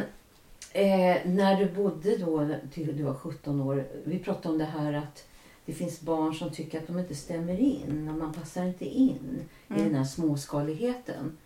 eh, 0.72 1.16
när 1.25 1.57
du 1.57 1.66
bodde 1.66 2.16
då 2.16 2.55
till 2.72 2.96
du 2.96 3.03
var 3.03 3.14
17 3.14 3.61
år. 3.61 3.87
Vi 4.05 4.18
pratade 4.18 4.49
om 4.49 4.59
det 4.59 4.64
här 4.64 4.92
att 4.92 5.29
det 5.66 5.72
finns 5.72 6.00
barn 6.00 6.35
som 6.35 6.50
tycker 6.50 6.79
att 6.79 6.87
de 6.87 6.98
inte 6.98 7.14
stämmer 7.14 7.61
in 7.61 8.09
och 8.12 8.18
man 8.18 8.33
passar 8.33 8.64
inte 8.64 8.85
in 8.85 9.40
i 9.68 9.83
den 9.83 9.94
här 9.94 10.05
småskaligheten. 10.05 11.37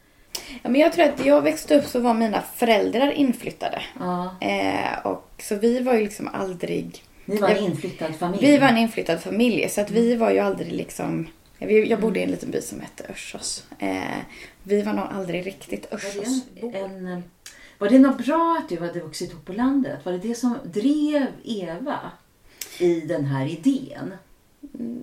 Ja, 0.62 0.70
men 0.70 0.80
jag 0.80 0.92
tror 0.92 1.04
att 1.04 1.18
när 1.18 1.26
jag 1.26 1.42
växte 1.42 1.78
upp 1.78 1.85
så 1.85 2.00
var 2.00 2.14
mina 2.14 2.42
föräldrar 2.42 3.11
inflyttade. 3.11 3.83
Ja, 3.98 4.37
Eh, 4.40 5.06
och 5.06 5.42
så 5.42 5.54
vi 5.54 5.80
var 5.80 5.94
ju 5.94 6.00
liksom 6.00 6.28
aldrig... 6.33 7.04
ni 7.24 7.37
var 7.37 7.48
en 7.48 7.64
inflyttad 7.64 8.14
familj. 8.14 8.46
Vi 8.46 8.59
var 8.59 8.68
en 8.68 8.76
inflyttad 8.76 9.20
familj 9.20 9.68
så 9.68 9.80
att 9.80 9.90
vi 9.90 10.16
var 10.16 10.30
ju 10.30 10.38
aldrig 10.38 10.72
liksom... 10.72 11.26
Jag 11.59 12.00
bodde 12.00 12.20
i 12.20 12.22
en 12.22 12.30
liten 12.30 12.50
by 12.50 12.61
som 12.61 12.80
hette 12.80 13.04
Örsås. 13.09 13.64
Eh, 13.78 14.18
vi 14.62 14.83
var 14.83 14.92
nog 14.92 15.04
aldrig 15.11 15.46
riktigt 15.46 15.87
Var 15.90 16.00
det, 16.61 16.78
en, 16.78 17.06
en, 17.06 17.22
var 17.78 17.88
det 17.88 17.98
något 17.98 18.26
bra 18.26 18.59
att 18.61 18.68
du 18.68 18.80
hade 18.80 19.00
vuxit 19.00 19.33
upp 19.33 19.44
på 19.44 19.52
landet? 19.52 19.98
Var 20.04 20.12
det 20.12 20.18
det 20.18 20.35
som 20.35 20.56
drev 20.64 21.26
Eva 21.44 21.98
i 22.83 23.01
den 23.01 23.25
här 23.25 23.47
idén? 23.47 24.12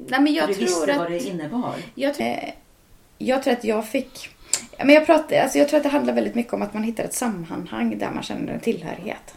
Nej 0.08 0.22
men 0.22 0.34
jag 0.34 0.46
För 0.46 0.48
du 0.48 0.54
tror 0.54 0.66
visste 0.66 0.92
att... 0.92 0.98
vad 0.98 1.12
det 1.12 1.20
innebar? 1.20 1.76
Jag, 1.96 2.14
tror- 2.16 2.28
eh, 2.28 2.50
jag 3.18 3.44
tror 3.44 3.54
att 3.54 3.64
jag 3.64 3.88
fick... 3.88 4.30
Men 4.78 4.90
jag, 4.90 5.06
pratar, 5.06 5.40
alltså 5.40 5.58
jag 5.58 5.70
tror 5.70 5.78
att 5.78 5.84
det 5.84 5.90
handlar 5.90 6.14
väldigt 6.14 6.36
mycket 6.36 6.54
om 6.54 6.62
att 6.62 6.74
man 6.74 6.84
hittar 6.84 7.04
ett 7.04 7.14
sammanhang 7.14 7.98
där 7.98 8.12
man 8.12 8.24
känner 8.24 8.54
en 8.54 8.60
tillhörighet. 8.60 9.34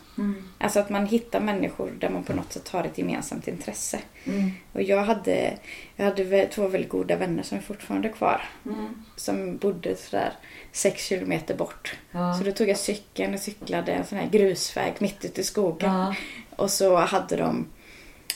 Alltså 0.58 0.80
att 0.80 0.90
man 0.90 1.06
hittar 1.06 1.40
människor 1.40 1.90
där 1.98 2.10
man 2.10 2.24
på 2.24 2.32
något 2.32 2.52
sätt 2.52 2.68
har 2.68 2.84
ett 2.84 2.98
gemensamt 2.98 3.48
intresse. 3.48 3.98
Mm. 4.24 4.50
Och 4.72 4.82
jag 4.82 5.04
hade, 5.04 5.52
jag 5.96 6.04
hade 6.04 6.46
två 6.46 6.68
väldigt 6.68 6.90
goda 6.90 7.16
vänner 7.16 7.42
som 7.42 7.58
är 7.58 7.62
fortfarande 7.62 8.08
kvar. 8.08 8.42
Som 9.16 9.56
bodde 9.56 9.96
sådär 9.96 10.32
sex 10.72 11.04
kilometer 11.04 11.54
bort. 11.54 11.96
Ja. 12.10 12.34
Så 12.34 12.44
då 12.44 12.52
tog 12.52 12.68
jag 12.68 12.78
cykeln 12.78 13.34
och 13.34 13.40
cyklade 13.40 13.92
en 13.92 14.04
sån 14.04 14.18
här 14.18 14.28
grusväg 14.30 14.92
mitt 14.98 15.24
ute 15.24 15.40
i 15.40 15.44
skogen. 15.44 15.92
Ja. 15.92 16.14
Och 16.56 16.70
så 16.70 16.96
hade 16.96 17.36
de 17.36 17.66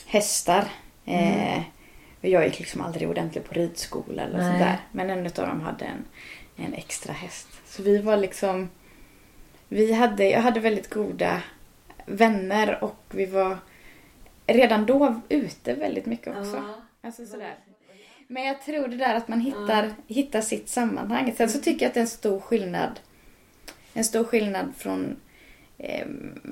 hästar. 0.05 0.67
Eh, 1.05 1.61
och 2.21 2.29
jag 2.29 2.45
gick 2.45 2.59
liksom 2.59 2.81
aldrig 2.81 3.09
ordentligt 3.09 3.49
på 3.49 3.53
ridskola 3.53 4.23
eller 4.23 4.37
Nej. 4.37 4.51
sådär. 4.51 4.77
Men 4.91 5.09
en 5.09 5.25
av 5.25 5.31
dem 5.31 5.61
hade 5.61 5.85
en, 5.85 6.05
en 6.55 6.73
extra 6.73 7.13
häst. 7.13 7.47
Så 7.65 7.83
vi 7.83 7.97
var 7.97 8.17
liksom... 8.17 8.69
Vi 9.67 9.93
hade, 9.93 10.29
jag 10.29 10.41
hade 10.41 10.59
väldigt 10.59 10.89
goda 10.89 11.41
vänner 12.05 12.83
och 12.83 13.03
vi 13.09 13.25
var 13.25 13.57
redan 14.47 14.85
då 14.85 15.21
ute 15.29 15.73
väldigt 15.73 16.05
mycket 16.05 16.37
också. 16.37 16.63
Alltså 17.01 17.25
sådär. 17.25 17.55
Men 18.27 18.43
jag 18.43 18.61
tror 18.61 18.87
det 18.87 18.97
där 18.97 19.15
att 19.15 19.27
man 19.27 19.39
hittar, 19.39 19.93
hittar 20.07 20.41
sitt 20.41 20.69
sammanhang. 20.69 21.33
Sen 21.37 21.49
så 21.49 21.59
tycker 21.59 21.85
jag 21.85 21.89
att 21.89 21.93
det 21.93 21.99
är 21.99 22.01
en 22.01 22.07
stor 22.07 22.39
skillnad. 22.39 22.99
En 23.93 24.03
stor 24.03 24.23
skillnad 24.23 24.73
från, 24.77 25.15
eh, 25.77 26.07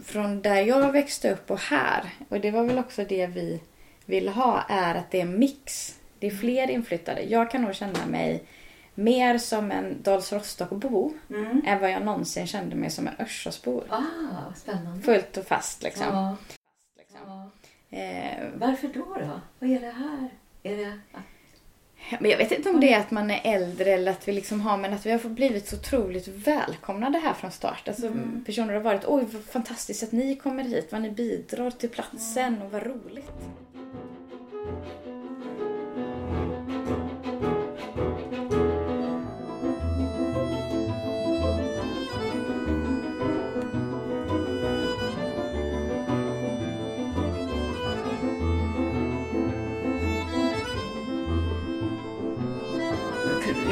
från 0.05 0.41
där 0.41 0.61
jag 0.61 0.91
växte 0.91 1.31
upp 1.33 1.51
och 1.51 1.59
här. 1.59 2.09
Och 2.29 2.39
det 2.39 2.51
var 2.51 2.63
väl 2.63 2.79
också 2.79 3.05
det 3.05 3.27
vi 3.27 3.61
vill 4.05 4.27
ha. 4.29 4.63
Är 4.69 4.95
att 4.95 5.11
det 5.11 5.21
är 5.21 5.25
mix. 5.25 5.95
Det 6.19 6.27
är 6.27 6.31
fler 6.31 6.69
inflyttade. 6.71 7.21
Jag 7.21 7.51
kan 7.51 7.61
nog 7.61 7.75
känna 7.75 8.05
mig 8.05 8.43
mer 8.95 9.37
som 9.37 9.71
en 9.71 10.01
Dals 10.01 10.33
Rostock-bo 10.33 11.13
än 11.65 11.79
vad 11.81 11.91
jag 11.91 12.05
någonsin 12.05 12.47
kände 12.47 12.75
mig 12.75 12.89
som 12.89 13.07
en 13.07 13.13
Örsåsbo. 13.19 13.83
Ah, 13.89 14.53
spännande. 14.55 15.01
Fullt 15.01 15.37
och 15.37 15.45
fast 15.45 15.83
liksom. 15.83 16.05
Ja. 16.07 16.37
liksom. 16.97 17.19
Ja. 17.27 17.49
Eh, 17.97 18.47
Varför 18.55 18.87
då, 18.87 19.05
då? 19.19 19.41
Vad 19.59 19.69
är 19.69 19.79
det 19.79 19.91
här? 19.91 20.29
Är 20.63 20.77
det 20.77 20.99
att... 21.11 21.23
men 22.19 22.31
jag 22.31 22.37
vet 22.37 22.51
inte 22.51 22.69
om 22.69 22.79
det 22.79 22.93
är 22.93 22.99
att 22.99 23.11
man 23.11 23.31
är 23.31 23.41
äldre 23.43 23.91
eller 23.91 24.11
att 24.11 24.27
vi 24.27 24.31
liksom 24.31 24.61
har, 24.61 24.77
men 24.77 24.93
att 24.93 25.05
vi 25.05 25.11
har 25.11 25.29
blivit 25.29 25.67
så 25.67 25.75
otroligt 25.75 26.27
välkomnade 26.27 27.19
här 27.19 27.33
från 27.33 27.51
start. 27.51 27.87
Alltså 27.87 28.11
personer 28.45 28.73
har 28.73 28.81
varit, 28.81 29.05
oj 29.05 29.25
vad 29.31 29.43
fantastiskt 29.43 30.03
att 30.03 30.11
ni 30.11 30.35
kommer 30.35 30.63
hit, 30.63 30.87
vad 30.91 31.01
ni 31.01 31.11
bidrar 31.11 31.71
till 31.71 31.89
platsen 31.89 32.61
och 32.61 32.71
vad 32.71 32.83
roligt. 32.83 33.31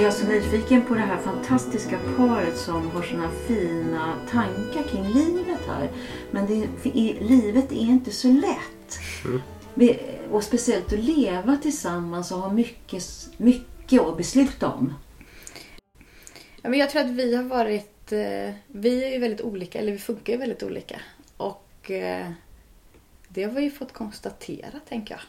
Jag 0.01 0.07
är 0.07 0.11
så 0.11 0.27
nyfiken 0.27 0.85
på 0.85 0.93
det 0.93 0.99
här 0.99 1.17
fantastiska 1.17 1.99
paret 2.17 2.57
som 2.57 2.91
har 2.91 3.01
såna 3.03 3.31
fina 3.47 4.15
tankar 4.29 4.83
kring 4.83 5.03
livet 5.03 5.59
här. 5.67 5.89
Men 6.31 6.45
det, 6.47 6.89
i, 6.89 7.17
livet 7.21 7.71
är 7.71 7.75
inte 7.75 8.11
så 8.11 8.27
lätt. 8.27 8.99
Vi, 9.73 9.99
och 10.31 10.43
speciellt 10.43 10.93
att 10.93 10.99
leva 10.99 11.57
tillsammans 11.57 12.31
och 12.31 12.37
ha 12.37 12.53
mycket, 12.53 13.03
mycket 13.37 14.01
att 14.01 14.17
besluta 14.17 14.71
om. 14.71 14.93
Ja, 16.61 16.69
men 16.69 16.79
jag 16.79 16.89
tror 16.89 17.01
att 17.01 17.09
vi 17.09 17.35
har 17.35 17.43
varit, 17.43 18.11
eh, 18.11 18.53
vi 18.67 19.03
är 19.03 19.11
ju 19.11 19.19
väldigt 19.19 19.41
olika, 19.41 19.79
eller 19.79 19.91
vi 19.91 19.99
funkar 19.99 20.33
ju 20.33 20.39
väldigt 20.39 20.63
olika. 20.63 21.01
Och 21.37 21.91
eh, 21.91 22.31
det 23.27 23.43
har 23.43 23.51
vi 23.51 23.61
ju 23.61 23.71
fått 23.71 23.93
konstatera, 23.93 24.79
tänker 24.89 25.13
jag. 25.13 25.21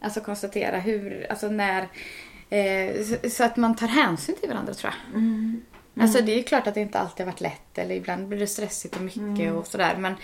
Alltså 0.00 0.20
konstatera 0.20 0.78
hur, 0.78 1.26
alltså 1.30 1.48
när, 1.48 1.88
eh, 2.50 3.04
så, 3.04 3.30
så 3.30 3.44
att 3.44 3.56
man 3.56 3.76
tar 3.76 3.86
hänsyn 3.86 4.36
till 4.40 4.48
varandra 4.48 4.74
tror 4.74 4.92
jag. 5.12 5.22
Alltså 6.00 6.22
det 6.22 6.32
är 6.32 6.36
ju 6.36 6.42
klart 6.42 6.66
att 6.66 6.74
det 6.74 6.80
inte 6.80 6.98
alltid 6.98 7.26
har 7.26 7.32
varit 7.32 7.40
lätt 7.40 7.78
eller 7.78 7.94
ibland 7.94 8.28
blir 8.28 8.38
det 8.38 8.46
stressigt 8.46 8.96
och 8.96 9.02
mycket 9.02 9.52
och 9.54 9.66
sådär. 9.66 9.96
Men 9.98 10.14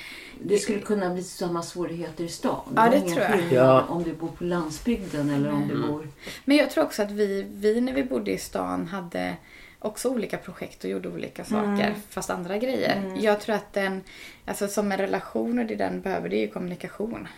Det 0.43 0.59
skulle 0.59 0.81
kunna 0.81 1.11
bli 1.15 1.23
samma 1.23 1.63
svårigheter 1.63 2.25
i 2.25 2.29
stan. 2.29 2.73
Ja, 2.77 2.89
det 2.91 3.01
tror 3.01 3.21
jag. 3.21 3.53
Ja. 3.53 3.85
Om 3.89 4.03
du 4.03 4.13
bor 4.15 4.29
på 4.29 4.45
landsbygden 4.45 5.31
eller 5.31 5.53
om 5.53 5.69
du 5.69 5.87
bor... 5.89 6.09
Men 6.45 6.57
jag 6.57 6.71
tror 6.71 6.85
också 6.85 7.03
att 7.03 7.11
vi, 7.11 7.47
vi 7.51 7.81
när 7.81 7.93
vi 7.93 8.05
bodde 8.05 8.31
i 8.33 8.39
stan 8.39 8.87
hade 8.87 9.37
också 9.79 10.09
olika 10.09 10.37
projekt 10.37 10.85
och 10.85 10.91
gjorde 10.91 11.09
olika 11.09 11.45
saker, 11.45 11.95
fast 12.11 12.31
andra 12.31 12.59
grejer. 12.59 13.13
Jag 13.17 13.41
tror 13.41 13.55
att 13.55 13.73
den, 13.73 14.01
alltså 14.47 14.69
som 14.69 14.93
en 14.93 14.99
relation 14.99 15.59
och 15.59 15.67
det 15.67 15.75
den 15.77 16.01
behöver, 16.01 16.29
det 16.29 16.37
är 16.37 16.41
ju 16.41 16.49
kommunikation. 16.49 17.29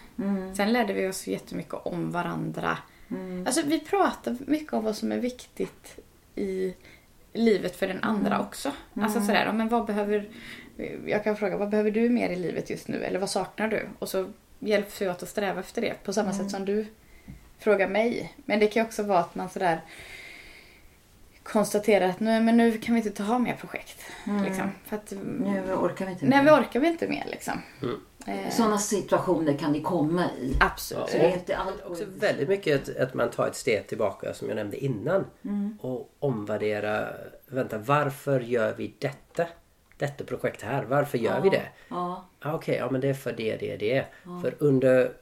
Sen 0.56 0.72
lärde 0.72 0.92
vi 0.92 1.08
oss 1.08 1.26
jättemycket 1.26 1.74
om 1.74 2.10
varandra. 2.12 2.78
Alltså 3.46 3.62
vi 3.64 3.80
pratar 3.80 4.36
mycket 4.46 4.72
om 4.72 4.84
vad 4.84 4.96
som 4.96 5.12
är 5.12 5.18
viktigt 5.18 5.98
i 6.34 6.74
livet 7.32 7.76
för 7.76 7.88
den 7.88 8.02
andra 8.02 8.40
också. 8.40 8.72
Alltså 8.94 9.20
sådär, 9.20 9.52
men 9.52 9.68
vad 9.68 9.86
behöver, 9.86 10.28
jag 11.06 11.24
kan 11.24 11.36
fråga, 11.36 11.56
vad 11.56 11.68
behöver 11.68 11.90
du 11.90 12.08
mer 12.08 12.30
i 12.30 12.36
livet 12.36 12.70
just 12.70 12.88
nu? 12.88 13.04
Eller 13.04 13.18
vad 13.18 13.30
saknar 13.30 13.68
du? 13.68 13.88
Och 13.98 14.08
så 14.08 14.32
hjälps 14.58 15.02
vi 15.02 15.08
åt 15.08 15.22
att 15.22 15.28
sträva 15.28 15.60
efter 15.60 15.82
det 15.82 15.94
på 16.04 16.12
samma 16.12 16.32
sätt 16.32 16.50
som 16.50 16.64
du 16.64 16.86
frågar 17.58 17.88
mig. 17.88 18.34
Men 18.44 18.60
det 18.60 18.66
kan 18.66 18.86
också 18.86 19.02
vara 19.02 19.18
att 19.18 19.34
man 19.34 19.50
sådär 19.50 19.80
konstaterar 21.42 22.08
att 22.08 22.20
nu, 22.20 22.40
men 22.40 22.56
nu 22.56 22.78
kan 22.78 22.94
vi 22.94 23.00
inte 23.00 23.24
ta 23.24 23.38
mer 23.38 23.54
projekt. 23.54 24.02
Liksom, 24.44 24.70
för 24.84 24.96
att, 24.96 25.12
Nu 25.40 25.72
orkar 25.74 26.06
vi 26.06 26.12
inte 26.12 26.26
nej, 26.26 26.38
vi 26.38 26.44
mer. 26.44 26.60
orkar 26.60 26.80
vi 26.80 26.88
inte 26.88 27.08
mer 27.08 27.24
liksom. 27.30 27.60
Eh, 27.82 27.88
Sådana 28.50 28.78
situationer 28.78 29.56
kan 29.56 29.72
det 29.72 29.80
komma 29.80 30.24
i. 30.40 30.56
absolut. 30.60 31.10
Så 31.10 31.18
det 31.18 31.24
är 31.24 31.32
inte 31.34 31.56
allt 31.56 31.84
Också 31.86 32.04
väldigt 32.18 32.48
mycket 32.48 32.88
att, 32.88 32.96
att 32.96 33.14
man 33.14 33.30
tar 33.30 33.46
ett 33.46 33.56
steg 33.56 33.86
tillbaka 33.86 34.34
som 34.34 34.48
jag 34.48 34.56
nämnde 34.56 34.76
innan. 34.84 35.24
Mm. 35.44 35.78
Och 35.82 36.14
omvärdera. 36.18 37.08
Vänta, 37.46 37.78
varför 37.78 38.40
gör 38.40 38.74
vi 38.76 38.94
detta? 38.98 39.46
Detta 39.98 40.24
projekt 40.24 40.62
här, 40.62 40.84
varför 40.84 41.18
gör 41.18 41.40
vi 41.40 41.48
det? 41.48 41.62
Ja. 41.88 42.28
Ah, 42.40 42.54
Okej, 42.54 42.76
ja 42.76 42.90
men 42.90 43.00
det 43.00 43.08
är 43.08 43.14
för 43.14 43.32
det, 43.32 43.56
det, 43.56 43.76
det. 43.76 44.04
För 44.42 44.54
under 44.58 45.12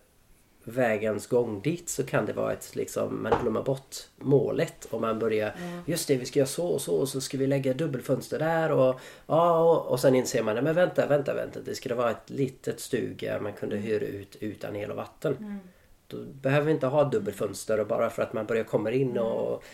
vägens 0.65 1.27
gång 1.27 1.61
dit 1.61 1.89
så 1.89 2.07
kan 2.07 2.27
det 2.27 2.33
vara 2.33 2.53
ett 2.53 2.77
liksom, 2.77 3.23
man 3.23 3.33
glömmer 3.43 3.63
bort 3.63 3.97
målet 4.17 4.85
och 4.85 5.01
man 5.01 5.19
börjar 5.19 5.53
Just 5.87 6.09
det, 6.09 6.17
vi 6.17 6.27
ska 6.27 6.39
göra 6.39 6.47
så 6.47 6.67
och 6.67 6.81
så 6.81 6.95
och 6.97 7.09
så 7.09 7.21
ska 7.21 7.39
vi 7.39 7.47
lägga 7.47 7.73
dubbelfönster 7.73 8.39
där 8.39 8.73
och 8.73 9.01
ja 9.27 9.59
och, 9.59 9.87
och 9.93 10.01
sen 10.01 10.15
inser 10.15 10.43
man, 10.43 10.55
nej 10.55 10.65
men 10.65 10.75
vänta, 10.75 11.07
vänta, 11.07 11.35
vänta. 11.35 11.61
Det 11.61 11.75
skulle 11.75 11.95
vara 11.95 12.11
ett 12.11 12.31
litet 12.31 12.81
stuga 12.81 13.41
man 13.41 13.53
kunde 13.53 13.77
hyra 13.77 14.05
ut 14.07 14.37
utan 14.41 14.77
el 14.77 14.91
och 14.91 14.97
vatten. 14.97 15.61
Då 16.07 16.17
behöver 16.25 16.67
vi 16.67 16.73
inte 16.73 16.87
ha 16.87 17.05
dubbelfönster 17.05 17.81
och 17.81 17.87
bara 17.87 18.11
för 18.11 18.23
att 18.23 18.33
man 18.33 18.47
börjar 18.47 18.65
komma 18.65 18.91
in 18.91 19.19
och 19.19 19.65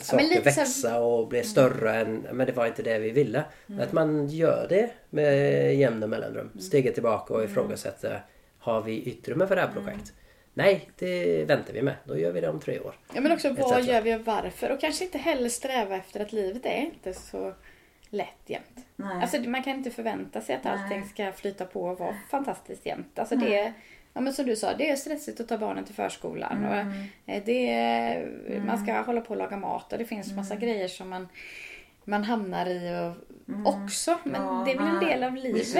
saker 0.00 0.24
så 0.24 0.34
här- 0.34 0.42
växa 0.44 1.00
och 1.00 1.28
bli 1.28 1.42
större 1.42 1.94
än, 1.94 2.26
men 2.32 2.46
det 2.46 2.52
var 2.52 2.66
inte 2.66 2.82
det 2.82 2.98
vi 2.98 3.10
ville. 3.10 3.44
Att 3.80 3.92
man 3.92 4.28
gör 4.28 4.66
det 4.68 4.90
med 5.10 5.76
jämna 5.76 6.06
mellanrum. 6.06 6.50
Steget 6.60 6.94
tillbaka 6.94 7.34
och 7.34 7.44
ifrågasätter, 7.44 8.24
har 8.58 8.82
vi 8.82 9.10
utrymme 9.10 9.46
för 9.46 9.54
det 9.56 9.60
här 9.62 9.72
projektet? 9.74 10.12
Nej, 10.58 10.90
det 10.98 11.44
väntar 11.44 11.72
vi 11.72 11.82
med. 11.82 11.94
Då 12.04 12.18
gör 12.18 12.32
vi 12.32 12.40
det 12.40 12.48
om 12.48 12.60
tre 12.60 12.80
år. 12.80 12.94
Ja 13.14 13.20
men 13.20 13.32
också 13.32 13.52
vad 13.52 13.78
Etc. 13.78 13.88
gör 13.88 14.02
vi 14.02 14.14
och 14.14 14.20
varför? 14.24 14.70
Och 14.70 14.80
kanske 14.80 15.04
inte 15.04 15.18
heller 15.18 15.48
sträva 15.48 15.96
efter 15.96 16.20
att 16.20 16.32
livet 16.32 16.66
är 16.66 16.76
inte 16.76 17.14
så 17.14 17.54
lätt 18.10 18.42
jämt. 18.46 18.86
Nej. 18.96 19.22
Alltså 19.22 19.40
man 19.40 19.62
kan 19.62 19.72
inte 19.72 19.90
förvänta 19.90 20.40
sig 20.40 20.54
att 20.54 20.66
allting 20.66 21.04
ska 21.04 21.32
flyta 21.32 21.64
på 21.64 21.82
och 21.82 21.98
vara 21.98 22.16
fantastiskt 22.30 22.86
jämt. 22.86 23.18
Alltså 23.18 23.36
det 23.36 23.58
är, 23.58 23.72
ja 24.14 24.20
men 24.20 24.32
som 24.32 24.46
du 24.46 24.56
sa, 24.56 24.74
det 24.74 24.90
är 24.90 24.96
stressigt 24.96 25.40
att 25.40 25.48
ta 25.48 25.58
barnen 25.58 25.84
till 25.84 25.94
förskolan. 25.94 26.64
Och 26.64 26.74
eh, 27.32 27.42
det 27.44 27.70
är, 27.70 28.28
Man 28.66 28.78
ska 28.78 29.00
hålla 29.00 29.20
på 29.20 29.30
och 29.30 29.36
laga 29.36 29.56
mat 29.56 29.92
och 29.92 29.98
det 29.98 30.04
finns 30.04 30.32
massa 30.32 30.56
grejer 30.56 30.88
som 30.88 31.08
man, 31.08 31.28
man 32.08 32.24
hamnar 32.24 32.66
i 32.66 33.12
och, 33.64 33.74
också. 33.74 34.18
Men 34.24 34.42
Ja, 34.42 34.62
det 34.66 34.72
är 34.72 34.78
väl 34.78 34.86
en 34.86 35.00
del 35.00 35.22
av 35.24 35.34
livet. 35.34 35.74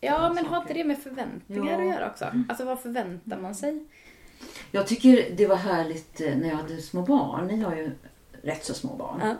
Ja 0.00 0.32
men 0.34 0.46
har 0.46 0.56
inte 0.60 0.74
det 0.74 0.84
med 0.84 0.98
förväntningar 0.98 1.72
Ja. 1.72 1.78
att 1.88 1.94
göra 1.94 2.10
också? 2.10 2.24
Alltså 2.48 2.64
vad 2.64 2.80
förväntar 2.80 3.38
man 3.38 3.54
sig? 3.54 3.84
Jag 4.70 4.86
tycker 4.86 5.30
det 5.36 5.46
var 5.46 5.56
härligt 5.56 6.20
eh, 6.20 6.36
när 6.36 6.48
jag 6.48 6.56
hade 6.56 6.82
små 6.82 7.02
barn. 7.02 7.46
Ni 7.46 7.60
har 7.62 7.76
ju 7.76 7.90
rätt 8.42 8.64
så 8.64 8.74
små 8.74 8.96
barn. 8.96 9.20
Ja. 9.24 9.34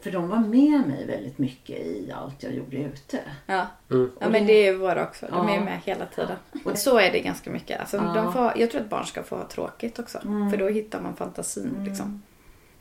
För 0.00 0.10
de 0.10 0.28
var 0.28 0.38
med 0.38 0.86
mig 0.88 1.06
väldigt 1.06 1.38
mycket 1.38 1.76
i 1.78 2.12
allt 2.14 2.42
jag 2.42 2.54
gjorde 2.54 2.76
ute. 2.76 3.20
Ja. 3.46 3.66
Mm. 3.90 4.10
Ja 4.20 4.28
men 4.28 4.46
det 4.46 4.52
är 4.52 4.72
ju 4.72 4.78
våra 4.78 5.02
också. 5.08 5.26
De 5.30 5.48
är 5.48 5.60
med 5.60 5.80
hela 5.84 6.06
tiden. 6.06 6.36
Och- 6.64 6.78
så 6.78 6.98
är 6.98 7.12
det 7.12 7.20
ganska 7.20 7.50
mycket. 7.50 7.80
Alltså, 7.80 7.96
Ja. 7.96 8.14
de 8.14 8.32
får, 8.32 8.52
jag 8.56 8.70
tror 8.70 8.80
att 8.80 8.90
barn 8.90 9.06
ska 9.06 9.22
få 9.22 9.36
ha 9.36 9.48
tråkigt 9.48 9.98
också. 9.98 10.18
För 10.50 10.56
då 10.56 10.68
hittar 10.68 11.00
man 11.00 11.16
fantasin. 11.16 11.84
Liksom. 11.84 12.22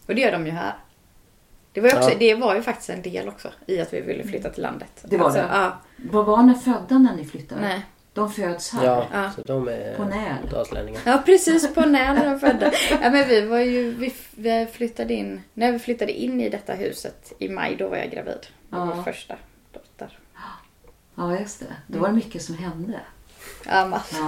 Och 0.07 0.15
det 0.15 0.21
gör 0.21 0.31
de 0.31 0.45
ju 0.45 0.51
här. 0.51 0.73
Det 1.75 1.81
var, 1.81 1.89
ju 1.89 1.95
också, 1.97 2.09
Ja. 2.11 2.15
det 2.19 2.35
var 2.35 2.55
ju 2.55 2.61
faktiskt 2.61 2.89
en 2.89 3.01
del 3.01 3.27
också 3.27 3.49
i 3.67 3.81
att 3.81 3.93
vi 3.93 4.01
ville 4.01 4.23
flytta 4.23 4.49
till 4.49 4.63
landet. 4.63 5.03
Det 5.03 5.17
var 5.17 5.25
alltså, 5.25 5.41
det? 5.41 5.47
Ja, 5.51 5.77
Var 5.97 6.23
barnen 6.23 6.55
födda 6.59 6.97
när 6.97 7.15
ni 7.15 7.25
flyttade? 7.25 7.61
nej. 7.61 7.85
De 8.13 8.31
föds 8.31 8.73
här? 8.73 8.85
Ja, 8.85 9.05
Ja. 9.13 9.31
så 9.35 9.41
de 9.41 9.67
är 9.67 9.95
På 9.97 10.03
Näl. 10.05 10.35
dalslänningar. 10.51 11.01
Ja 11.05 11.21
precis 11.25 11.73
på 11.73 11.81
när 11.81 12.15
de 12.15 12.31
var 12.31 12.37
födda. 12.39 12.71
Ja 13.01 13.09
men 13.09 13.27
vi 13.27 13.41
var 13.41 13.59
ju, 13.59 13.91
vi, 13.91 14.13
vi 14.35 14.67
flyttade 14.73 15.13
in, 15.13 15.41
när 15.53 15.71
vi 15.71 15.79
flyttade 15.79 16.11
in 16.11 16.41
i 16.41 16.49
detta 16.49 16.73
huset 16.73 17.33
i 17.39 17.49
maj 17.49 17.75
då 17.75 17.87
var 17.87 17.97
jag 17.97 18.11
gravid. 18.11 18.47
Ja. 18.69 18.85
vår 18.95 19.03
första 19.03 19.35
dotter. 19.73 20.19
Ja, 21.15 21.39
just 21.39 21.59
det. 21.59 21.65
Då 21.87 21.99
var 21.99 22.07
det 22.07 22.13
mycket 22.15 22.41
som 22.41 22.55
hände. 22.57 22.99
Ja 23.69 23.85
massor. 23.85 24.19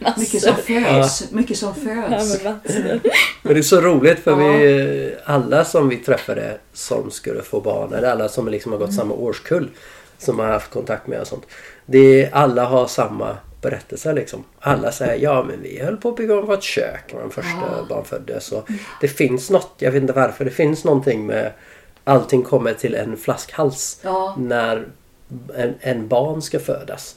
Ja, 0.00 0.12
mycket 0.18 0.42
som 0.42 0.54
föds. 0.54 1.30
Mycket 1.32 1.58
som 1.58 1.68
Ja, 1.68 1.74
föds. 2.18 2.42
men 2.44 2.52
massor. 2.54 3.00
Men 3.42 3.54
det 3.54 3.60
är 3.60 3.62
så 3.62 3.80
roligt 3.80 4.18
för 4.18 4.30
Ja. 4.30 4.36
vi 4.36 5.14
alla 5.24 5.64
som 5.64 5.88
vi 5.88 5.96
träffade 5.96 6.58
som 6.72 7.10
skulle 7.10 7.42
få 7.42 7.60
barn 7.60 7.92
eller 7.92 8.10
alla 8.10 8.28
som 8.28 8.48
liksom 8.48 8.72
har 8.72 8.78
gått 8.78 8.94
samma 8.94 9.14
årskull 9.14 9.70
som 10.18 10.38
har 10.38 10.46
haft 10.46 10.70
kontakt 10.70 11.06
med 11.06 11.20
och 11.20 11.26
sånt. 11.26 11.44
Det 11.86 12.22
är, 12.24 12.34
alla 12.34 12.64
har 12.64 12.86
samma 12.86 13.36
berättelse 13.62 14.12
liksom. 14.12 14.44
Alla 14.60 14.92
säger 14.92 15.22
ja 15.24 15.44
men 15.48 15.62
vi 15.62 15.80
höll 15.82 15.96
på 15.96 16.08
att 16.08 16.16
bygga 16.16 16.38
om 16.38 16.46
vårt 16.46 16.62
kök 16.62 17.12
när 17.14 17.20
de 17.20 17.30
första 17.30 17.50
Ja. 17.78 17.86
barn 17.88 18.04
föddes. 18.04 18.52
Och 18.52 18.68
det 19.00 19.08
finns 19.08 19.50
något, 19.50 19.70
jag 19.78 19.92
vet 19.92 20.00
inte 20.02 20.12
varför, 20.12 20.44
det 20.44 20.50
finns 20.50 20.84
någonting 20.84 21.26
med 21.26 21.52
allting 22.04 22.42
kommer 22.42 22.72
till 22.74 22.94
en 22.94 23.16
flaskhals 23.16 24.00
Ja. 24.02 24.34
när 24.38 24.86
en, 25.56 25.74
en 25.80 26.08
barn 26.08 26.42
ska 26.42 26.58
födas. 26.60 27.14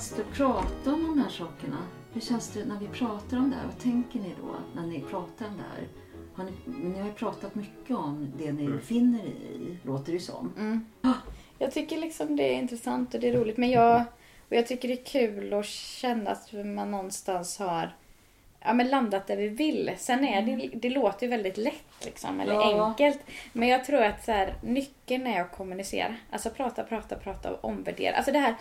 Känns 0.00 0.12
det 0.12 0.22
att 0.22 0.32
prata 0.32 0.94
om 0.94 1.02
de 1.02 1.18
här 1.18 1.28
sakerna? 1.30 1.76
Hur 2.12 2.20
känns 2.20 2.48
det 2.48 2.64
när 2.64 2.78
vi 2.80 2.86
pratar 2.86 3.36
om 3.36 3.50
det 3.50 3.56
här? 3.56 3.66
Vad 3.66 3.78
tänker 3.78 4.18
ni 4.18 4.34
då 4.40 4.80
när 4.80 4.86
ni 4.86 5.00
pratar 5.00 5.46
om 5.46 5.56
det 5.56 5.62
här? 5.62 5.88
Har 6.34 6.44
ni, 6.44 6.52
ni 6.88 6.98
har 6.98 7.06
ju 7.06 7.12
pratat 7.12 7.54
mycket 7.54 7.96
om 7.96 8.32
det 8.38 8.52
ni 8.52 8.68
befinner 8.68 9.18
er 9.18 9.60
i, 9.60 9.78
låter 9.82 10.12
det 10.12 10.20
som. 10.20 10.52
Mm. 10.58 10.84
Jag 11.58 11.72
tycker 11.72 11.98
liksom 11.98 12.36
det 12.36 12.54
är 12.54 12.58
intressant 12.58 13.14
och 13.14 13.20
det 13.20 13.28
är 13.28 13.32
roligt. 13.32 13.56
Men 13.56 13.70
jag, 13.70 14.00
och 14.48 14.56
jag 14.56 14.66
tycker 14.66 14.88
det 14.88 14.94
är 14.94 15.04
kul 15.04 15.52
att 15.52 15.66
känna 15.66 16.30
att 16.30 16.52
man 16.52 16.90
någonstans 16.90 17.58
har 17.58 17.96
ja, 18.64 18.72
men 18.72 18.88
landat 18.88 19.26
där 19.26 19.36
vi 19.36 19.48
vill. 19.48 19.90
Sen 19.96 20.24
är 20.24 20.42
det, 20.42 20.70
det 20.74 20.90
låter 20.90 21.26
ju 21.26 21.30
väldigt 21.30 21.56
lätt 21.56 22.04
liksom, 22.04 22.40
eller 22.40 22.54
Ja. 22.54 22.86
enkelt. 22.86 23.20
Men 23.52 23.68
jag 23.68 23.84
tror 23.84 24.02
att 24.02 24.24
så 24.24 24.32
här, 24.32 24.54
nyckeln 24.62 25.26
är 25.26 25.40
att 25.40 25.52
kommunicera. 25.56 26.16
Alltså 26.30 26.50
prata, 26.50 26.84
prata, 26.84 27.16
prata 27.16 27.52
och 27.52 27.64
omvärdera. 27.64 28.16
Alltså 28.16 28.32
det 28.32 28.38
här, 28.38 28.54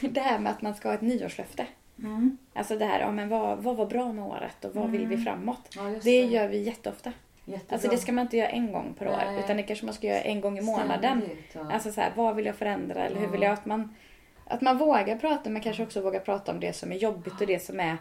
det 0.00 0.20
här 0.20 0.38
med 0.38 0.52
att 0.52 0.62
man 0.62 0.74
ska 0.74 0.88
ha 0.88 0.94
ett 0.94 1.00
nyårslöfte. 1.00 1.66
Mm. 1.98 2.38
Alltså 2.54 2.78
det 2.78 2.84
här, 2.84 3.00
ja, 3.00 3.10
men 3.10 3.28
vad, 3.28 3.58
vad 3.58 3.76
var 3.76 3.86
bra 3.86 4.12
med 4.12 4.24
året 4.24 4.64
och 4.64 4.74
vad 4.74 4.90
vill 4.90 5.06
vi 5.06 5.16
framåt? 5.18 5.68
Ja, 5.76 5.90
just 5.90 6.04
Det 6.04 6.24
gör 6.24 6.48
vi 6.48 6.62
jätteofta. 6.62 7.12
Jättebra. 7.44 7.74
Alltså 7.74 7.88
det 7.88 7.96
ska 7.98 8.12
man 8.12 8.22
inte 8.22 8.36
göra 8.36 8.48
en 8.48 8.72
gång 8.72 8.94
per 8.98 9.08
år. 9.08 9.22
Nej. 9.26 9.40
Utan 9.44 9.56
det 9.56 9.62
kanske 9.62 9.84
man 9.84 9.94
ska 9.94 10.06
göra 10.06 10.20
en 10.20 10.40
gång 10.40 10.58
i 10.58 10.62
månaden. 10.62 11.20
Ständigt, 11.22 11.50
ja. 11.52 11.72
Alltså 11.72 11.92
så 11.92 12.00
här, 12.00 12.12
vad 12.16 12.36
vill 12.36 12.46
jag 12.46 12.56
förändra? 12.56 13.04
Eller 13.04 13.20
hur 13.20 13.28
vill 13.28 13.42
jag 13.42 13.52
att 13.52 13.66
man... 13.66 13.94
Att 14.44 14.60
man 14.60 14.78
vågar 14.78 15.16
prata 15.16 15.50
men 15.50 15.62
kanske 15.62 15.82
också 15.82 16.00
vågar 16.00 16.20
prata 16.20 16.52
om 16.52 16.60
det 16.60 16.72
som 16.72 16.92
är 16.92 16.96
jobbigt 16.96 17.40
och 17.40 17.46
det 17.46 17.58
som 17.62 17.80
är... 17.80 17.96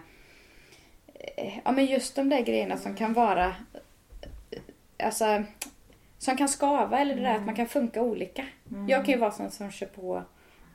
eh, 1.38 1.54
Ja 1.66 1.72
men 1.72 1.86
just 1.86 2.16
de 2.16 2.30
där 2.30 2.42
grejerna 2.42 2.78
som 2.78 2.96
kan 2.96 3.14
vara... 3.14 3.46
eh, 3.46 5.06
Alltså... 5.06 5.44
Som 6.18 6.38
kan 6.38 6.50
skava 6.50 7.00
eller 7.00 7.16
det 7.16 7.22
där 7.22 7.36
att 7.36 7.46
man 7.46 7.56
kan 7.56 7.68
funka 7.68 8.02
olika. 8.02 8.46
Jag 8.88 9.06
kan 9.06 9.14
ju 9.14 9.20
vara 9.20 9.32
sån 9.32 9.52
som 9.52 9.72
kör 9.72 9.86
på 9.88 10.24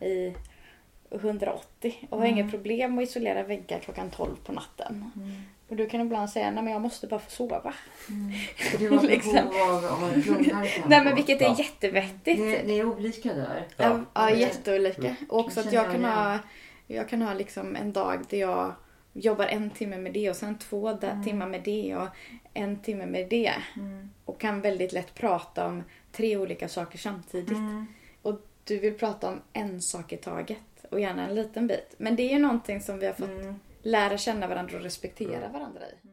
i 0.01 0.35
180 1.11 2.07
och 2.11 2.19
har 2.19 2.27
inget 2.27 2.51
problem 2.51 2.99
att 2.99 3.05
isolera 3.05 3.43
väggar 3.43 3.79
klockan 3.79 4.11
12 4.11 4.37
på 4.45 4.53
natten. 4.53 5.11
Och 5.69 5.77
du 5.77 5.87
kan 5.89 6.01
ibland 6.01 6.31
säga, 6.31 6.51
nej 6.51 6.63
men 6.65 6.73
jag 6.73 6.83
måste 6.83 7.07
bara 7.07 7.21
få 7.21 7.31
sova. 7.31 7.59
Och 8.73 8.79
du 8.79 8.89
har 8.97 9.03
liksom. 9.03 9.39
av, 9.39 9.85
av. 9.85 10.13
Nej 10.87 11.05
men 11.05 11.15
vilket 11.15 11.41
är 11.41 11.45
Ja. 11.45 11.55
jättevettigt. 11.59 12.41
Ni, 12.41 12.63
ni 12.65 12.79
är 12.79 12.85
olika 12.85 13.35
där. 13.35 13.67
Ja, 13.77 13.85
Ja. 13.89 14.01
ja 14.15 14.31
jätteolika. 14.31 15.15
Och 15.29 15.39
också 15.39 15.61
att 15.61 15.73
jag 15.73 15.93
kan 15.93 16.05
ha, 16.05 16.39
jag 16.87 17.09
kan 17.09 17.23
ha 17.23 17.35
liksom 17.35 17.77
en 17.77 17.93
dag 17.93 18.25
där 18.31 18.39
jag 18.39 18.73
jobbar 19.13 19.47
en 19.47 19.71
timme 19.71 19.99
med 19.99 20.13
det 20.13 20.31
och 20.31 20.37
sen 20.37 20.59
två 20.59 20.93
da- 20.93 21.23
timmar 21.25 21.47
med 21.49 21.63
det 21.63 21.97
och 21.97 22.09
en 22.55 22.83
timme 22.83 23.07
med 23.07 23.29
det. 23.29 23.53
Och 24.25 24.41
kan 24.41 24.61
väldigt 24.61 24.93
lätt 24.93 25.15
prata 25.15 25.67
om 25.67 25.83
tre 26.13 26.37
olika 26.37 26.69
saker 26.69 26.99
samtidigt. 26.99 27.59
Och 28.23 28.41
du 28.65 28.79
vill 28.79 28.95
prata 28.95 29.29
om 29.29 29.41
en 29.53 29.83
sak 29.83 30.13
i 30.13 30.17
taget 30.17 30.59
och 30.91 31.01
gärna 31.01 31.29
en 31.29 31.35
liten 31.35 31.67
bit. 31.67 31.95
Men 31.99 32.17
det 32.17 32.23
är 32.23 32.33
ju 32.33 32.39
någonting 32.39 32.81
som 32.81 32.99
vi 32.99 33.07
har 33.07 33.13
fått 33.13 33.29
lära 33.83 34.19
känna 34.19 34.47
varandra 34.47 34.77
och 34.77 34.83
respektera 34.83 35.49
varandra 35.49 35.81
i. 35.81 36.07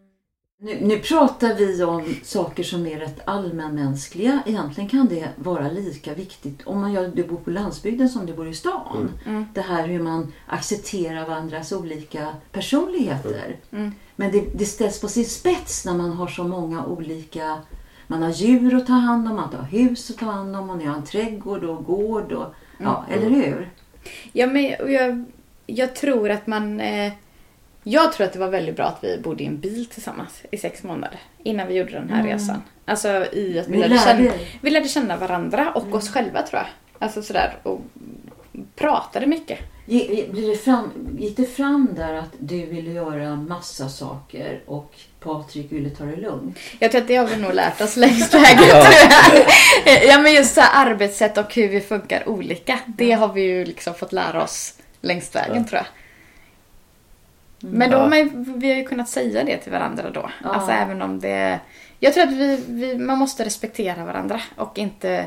Nu, 0.59 0.77
nu 0.81 0.99
pratar 0.99 1.55
vi 1.55 1.83
om 1.83 2.15
saker 2.23 2.63
som 2.63 2.87
är 2.87 2.99
rätt 2.99 3.21
allmänmänskliga. 3.25 4.43
Egentligen 4.45 4.89
kan 4.89 5.07
det 5.07 5.29
vara 5.35 5.69
lika 5.69 6.13
viktigt 6.13 6.61
om 6.67 6.81
man 6.81 6.93
gör, 6.93 7.07
du 7.07 7.23
bor 7.23 7.37
på 7.37 7.49
landsbygden 7.49 8.09
som 8.09 8.25
du 8.25 8.33
bor 8.33 8.47
i 8.47 8.53
stan. 8.53 9.11
Det 9.53 9.61
här 9.61 9.87
hur 9.87 10.03
man 10.03 10.33
accepterar 10.47 11.25
varandras 11.25 11.71
olika 11.71 12.27
personligheter. 12.51 13.57
Men 14.15 14.31
det, 14.31 14.45
det 14.53 14.65
ställs 14.65 15.01
på 15.01 15.07
sin 15.07 15.25
spets 15.25 15.85
när 15.85 15.93
man 15.93 16.11
har 16.11 16.27
så 16.27 16.43
många 16.43 16.85
olika... 16.85 17.57
Man 18.07 18.23
har 18.23 18.31
djur 18.31 18.75
att 18.75 18.87
ta 18.87 18.93
hand 18.93 19.27
om, 19.27 19.35
man 19.35 19.53
har 19.53 19.63
hus 19.63 20.09
att 20.09 20.17
ta 20.17 20.25
hand 20.25 20.55
om, 20.55 20.67
man 20.67 20.87
har 20.87 20.95
en 20.95 21.03
trädgård 21.05 21.63
och 21.63 21.85
gård. 21.85 22.31
Och, 22.31 22.53
ja, 22.77 23.05
eller 23.11 23.29
hur? 23.29 23.69
Ja, 24.31 24.47
men 24.47 24.63
jag, 24.63 25.25
jag 25.65 25.95
tror 25.95 26.29
att 26.29 26.47
man... 26.47 26.79
Eh, 26.79 27.13
jag 27.91 28.13
tror 28.13 28.27
att 28.27 28.33
det 28.33 28.39
var 28.39 28.47
väldigt 28.49 28.75
bra 28.75 28.85
att 28.85 29.03
vi 29.03 29.17
bodde 29.17 29.43
i 29.43 29.45
en 29.45 29.59
bil 29.59 29.85
tillsammans 29.85 30.41
i 30.51 30.57
sex 30.57 30.83
månader 30.83 31.19
innan 31.43 31.67
vi 31.67 31.73
gjorde 31.73 31.91
den 31.91 32.09
här 32.09 32.23
resan. 32.27 32.61
Alltså 32.85 33.07
i 33.33 33.59
att 33.59 33.67
vi, 33.67 33.71
Ni 33.71 33.87
lärde, 33.87 33.97
känna, 34.03 34.31
vi 34.61 34.69
lärde 34.69 34.87
känna 34.87 35.17
varandra 35.17 35.71
och 35.75 35.95
oss 35.95 36.09
själva 36.09 36.41
tror 36.41 36.61
jag. 36.61 36.67
Alltså 36.99 37.21
sådär 37.21 37.57
och 37.63 37.81
pratade 38.75 39.27
mycket. 39.27 39.59
Gick, 39.85 40.63
fram, 40.63 40.91
gick 41.19 41.37
det 41.37 41.45
fram 41.45 41.87
där 41.95 42.13
att 42.13 42.31
du 42.39 42.65
ville 42.65 42.91
göra 42.91 43.35
massa 43.35 43.89
saker 43.89 44.59
och 44.65 44.95
Patrik 45.19 45.71
ville 45.71 45.89
ta 45.89 46.03
det 46.05 46.15
lugnt? 46.15 46.57
Jag 46.79 46.91
tror 46.91 47.01
att 47.01 47.07
det 47.07 47.15
har 47.15 47.27
vi 47.27 47.35
nog 47.37 47.53
lärt 47.53 47.81
oss 47.81 47.95
längs 47.97 48.33
vägen 48.33 48.63
Ja. 50.07 50.19
men 50.19 50.33
just 50.33 50.53
så 50.55 50.61
här 50.61 50.85
arbetssätt 50.85 51.37
och 51.37 51.53
hur 51.55 51.67
vi 51.67 51.81
funkar 51.81 52.29
olika. 52.29 52.79
Det 52.85 53.11
har 53.11 53.33
vi 53.33 53.41
ju 53.41 53.65
liksom 53.65 53.93
fått 53.93 54.13
lära 54.13 54.43
oss 54.43 54.73
längs 55.01 55.35
vägen 55.35 55.55
Ja. 55.55 55.63
tror 55.69 55.75
jag. 55.77 55.85
Men 57.59 57.89
då 57.91 57.97
Ja. 57.97 58.01
har 58.01 58.09
man 58.09 58.17
ju, 58.19 58.29
vi 58.55 58.69
har 58.69 58.75
ju 58.77 58.83
kunnat 58.83 59.09
säga 59.09 59.43
det 59.43 59.57
till 59.57 59.71
varandra 59.71 60.09
då. 60.09 60.29
Ja. 60.43 60.49
Alltså 60.49 60.71
även 60.71 61.01
om 61.01 61.19
det... 61.19 61.59
Jag 61.99 62.13
tror 62.13 62.23
att 62.23 62.33
vi, 62.33 62.63
vi, 62.67 62.97
man 62.97 63.17
måste 63.17 63.45
respektera 63.45 64.05
varandra 64.05 64.41
och 64.55 64.77
inte, 64.77 65.25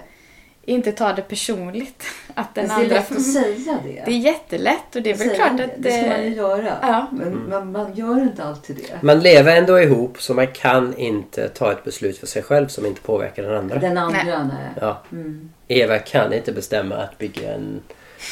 inte 0.64 0.92
ta 0.92 1.12
det 1.12 1.22
personligt. 1.22 2.04
Att 2.34 2.54
den 2.54 2.66
Men 2.66 2.76
det 2.78 2.82
är 2.82 2.84
andra... 2.84 2.94
lätt 2.96 3.12
att 3.12 3.22
säga 3.22 3.78
det. 3.84 4.02
Det 4.06 4.10
är 4.12 4.18
jättelätt 4.18 4.96
och 4.96 5.02
det 5.02 5.10
är 5.10 5.14
väl 5.14 5.28
Säga 5.28 5.34
klart 5.34 5.56
det. 5.56 5.64
att... 5.64 5.70
Det 5.76 5.90
ska 5.92 6.08
man 6.08 6.22
ju 6.24 6.34
göra. 6.34 6.78
Ja. 6.82 7.06
Men 7.12 7.48
man, 7.48 7.72
man 7.72 7.94
gör 7.94 8.22
inte 8.22 8.44
alltid 8.44 8.76
det. 8.76 9.02
Man 9.02 9.20
lever 9.20 9.56
ändå 9.56 9.80
ihop 9.80 10.22
så 10.22 10.34
man 10.34 10.46
kan 10.46 10.96
inte 10.96 11.48
ta 11.48 11.72
ett 11.72 11.84
beslut 11.84 12.18
för 12.18 12.26
sig 12.26 12.42
själv 12.42 12.68
som 12.68 12.86
inte 12.86 13.00
påverkar 13.00 13.42
den 13.42 13.56
andra. 13.56 13.78
Den 13.78 13.98
andra, 13.98 14.44
nej. 14.44 14.72
Ja. 14.80 15.02
Mm. 15.12 15.50
Eva 15.68 15.98
kan 15.98 16.32
inte 16.32 16.52
bestämma 16.52 16.94
att 16.96 17.18
bygga 17.18 17.54
en, 17.54 17.80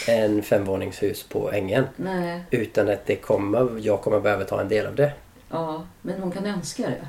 en 0.09 0.42
femvåningshus 0.42 1.22
på 1.22 1.53
ängen. 1.53 1.85
nej. 1.96 2.42
Utan 2.51 2.88
att 2.90 3.07
det 3.07 3.16
kommer, 3.16 3.79
jag 3.81 4.01
kommer 4.01 4.20
behöva 4.20 4.44
ta 4.44 4.61
en 4.61 4.68
del 4.68 4.87
av 4.87 4.94
det. 4.94 5.12
Ja, 5.51 5.85
men 6.03 6.20
hon 6.20 6.31
kan 6.31 6.46
önska 6.46 6.83
det. 6.83 7.07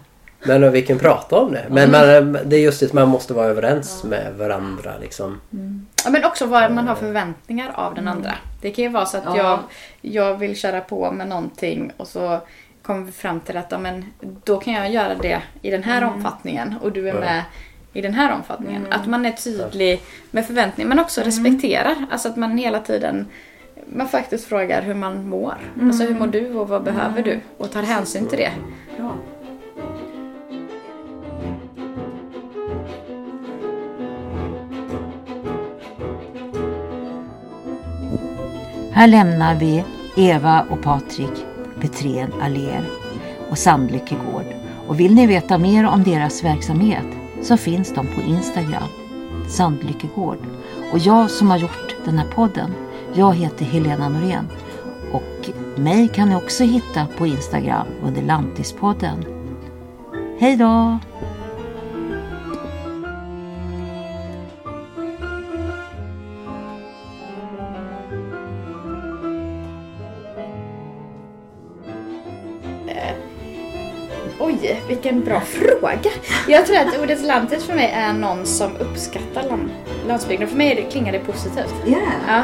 Men 0.47 0.71
vi 0.71 0.81
kan 0.81 0.99
prata 0.99 1.35
om 1.35 1.51
det. 1.51 1.65
Men 1.69 1.91
man, 1.91 2.37
det 2.45 2.55
är 2.55 2.59
just 2.59 2.79
det 2.79 2.85
att 2.85 2.93
man 2.93 3.07
måste 3.09 3.33
vara 3.33 3.45
överens 3.47 4.03
med 4.03 4.33
varandra. 4.37 4.93
Liksom. 5.01 5.41
Ja, 6.05 6.09
men 6.09 6.25
också 6.25 6.45
vad 6.45 6.71
man 6.71 6.87
har 6.87 6.95
förväntningar 6.95 7.71
av 7.75 7.95
den 7.95 8.07
andra. 8.07 8.35
Det 8.61 8.71
kan 8.71 8.83
ju 8.83 8.89
vara 8.89 9.05
så 9.05 9.17
att 9.17 9.23
Ja. 9.25 9.35
jag, 9.37 9.59
jag 10.13 10.35
vill 10.37 10.55
köra 10.55 10.81
på 10.81 11.11
med 11.11 11.27
någonting 11.27 11.91
och 11.97 12.07
så 12.07 12.39
kommer 12.81 13.05
vi 13.05 13.11
fram 13.11 13.39
till 13.39 13.57
att 13.57 13.71
ja, 13.71 13.77
men, 13.77 14.05
då 14.43 14.57
kan 14.59 14.73
jag 14.73 14.91
göra 14.91 15.15
det 15.15 15.41
i 15.61 15.71
den 15.71 15.83
här 15.83 16.03
omfattningen 16.03 16.75
och 16.81 16.91
du 16.91 17.09
är 17.09 17.13
Ja. 17.13 17.19
med 17.19 17.43
i 17.93 18.02
den 18.02 18.13
här 18.13 18.34
omfattningen. 18.34 18.88
Att 18.91 19.08
man 19.08 19.25
är 19.25 19.32
tydlig 19.32 20.02
med 20.32 20.45
förväntningar 20.45 20.89
men 20.89 20.99
också 20.99 21.21
respekterar. 21.21 21.95
Alltså 22.12 22.30
att 22.30 22.36
man 22.36 22.58
hela 22.58 22.80
tiden 22.80 23.25
man 23.93 24.08
faktiskt 24.08 24.45
frågar 24.45 24.82
hur 24.82 24.93
man 24.93 25.30
mår. 25.30 25.58
Alltså 25.82 26.04
hur 26.04 26.15
mår 26.15 26.28
du 26.28 26.54
och 26.54 26.67
vad 26.67 26.84
behöver 26.84 27.23
du? 27.23 27.39
Och 27.58 27.71
tar 27.71 27.84
hänsyn 27.84 28.28
till 28.28 28.38
det. 28.38 28.52
Bra. 28.97 29.15
Här 38.91 39.08
lämnar 39.08 39.56
vi 39.56 39.84
Eva 40.17 40.65
och 40.69 40.82
Patrik 40.82 41.45
Petrén 41.82 42.34
Aller 42.41 42.84
och 43.49 43.58
Sandlycke 43.58 44.15
Gård. 44.15 44.45
Och 44.88 44.99
vill 44.99 45.15
ni 45.15 45.28
veta 45.28 45.58
mer 45.58 45.86
om 45.86 46.04
deras 46.04 46.43
verksamhet 46.43 47.18
så 47.41 47.58
finns 47.58 47.93
de 47.93 48.08
på 48.08 48.21
Instagram, 48.21 48.89
Sandlyckegård. 49.47 50.38
Och 50.91 50.99
jag 50.99 51.30
som 51.30 51.49
har 51.49 51.58
gjort 51.58 51.95
den 52.06 52.17
här 52.17 52.28
podden, 52.28 52.71
jag 53.13 53.36
heter 53.36 53.65
Helena 53.65 54.10
Norén. 54.10 54.47
Och 55.12 55.49
mig 55.75 56.08
kan 56.08 56.30
ni 56.30 56.36
också 56.36 56.63
hitta 56.63 57.08
på 57.17 57.28
Instagram 57.28 57.88
under 58.04 58.21
Lantispodden. 58.21 59.25
Hej 60.39 60.58
då! 60.58 60.99
Oj, 74.49 74.81
vilken 74.88 75.23
bra 75.23 75.41
fråga. 75.41 76.09
Jag 76.47 76.65
tror 76.65 76.77
att 76.77 76.99
ordet 77.01 77.21
lantis 77.21 77.63
för 77.63 77.75
mig 77.75 77.91
är 77.93 78.13
någon 78.13 78.45
som 78.45 78.71
uppskattar 78.77 79.43
land, 79.43 79.69
landsbygden. 80.07 80.47
För 80.47 80.57
mig 80.57 80.88
klingar 80.91 81.12
det 81.12 81.19
positivt. 81.19 81.73
Yeah. 81.88 82.01
Ja. 82.27 82.43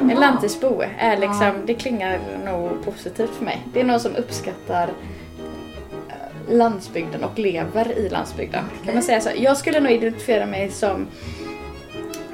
En 0.00 0.20
lantisbo 0.20 0.82
är 0.98 1.16
liksom, 1.16 1.52
det 1.66 1.74
klingar 1.74 2.20
nog 2.44 2.84
positivt 2.84 3.30
för 3.30 3.44
mig. 3.44 3.66
Det 3.72 3.80
är 3.80 3.84
någon 3.84 4.00
som 4.00 4.16
uppskattar 4.16 4.88
eh, 6.08 6.54
landsbygden 6.56 7.24
och 7.24 7.38
lever 7.38 7.98
i 7.98 8.08
landsbygden. 8.08 8.64
Kan 8.84 8.94
man 8.94 9.02
säga 9.02 9.20
så? 9.20 9.30
Jag 9.36 9.56
skulle 9.56 9.80
nog 9.80 9.92
identifiera 9.92 10.46
mig 10.46 10.70
som 10.70 11.06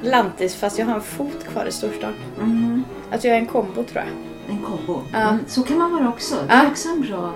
lantis 0.01 0.55
fast 0.55 0.79
jag 0.79 0.85
har 0.85 0.95
en 0.95 1.01
fot 1.01 1.45
kvar 1.51 1.65
i 1.65 1.71
storstan. 1.71 2.13
Mm. 2.37 2.83
Alltså 3.11 3.27
jag 3.27 3.37
är 3.37 3.41
en 3.41 3.47
kombo 3.47 3.83
tror 3.83 4.03
jag. 4.03 4.07
En 4.55 4.63
kombo. 4.63 5.01
Mm, 5.13 5.37
så 5.47 5.63
kan 5.63 5.77
man 5.77 5.91
vara 5.91 6.09
också. 6.09 6.35
Det 6.47 6.53
är 6.53 6.67
också 6.67 6.89
en 6.89 7.01
bra... 7.01 7.33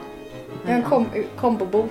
Jag 0.64 0.72
är 0.72 0.76
en 0.76 0.84
kom 0.84 1.06
kombobo. 1.36 1.90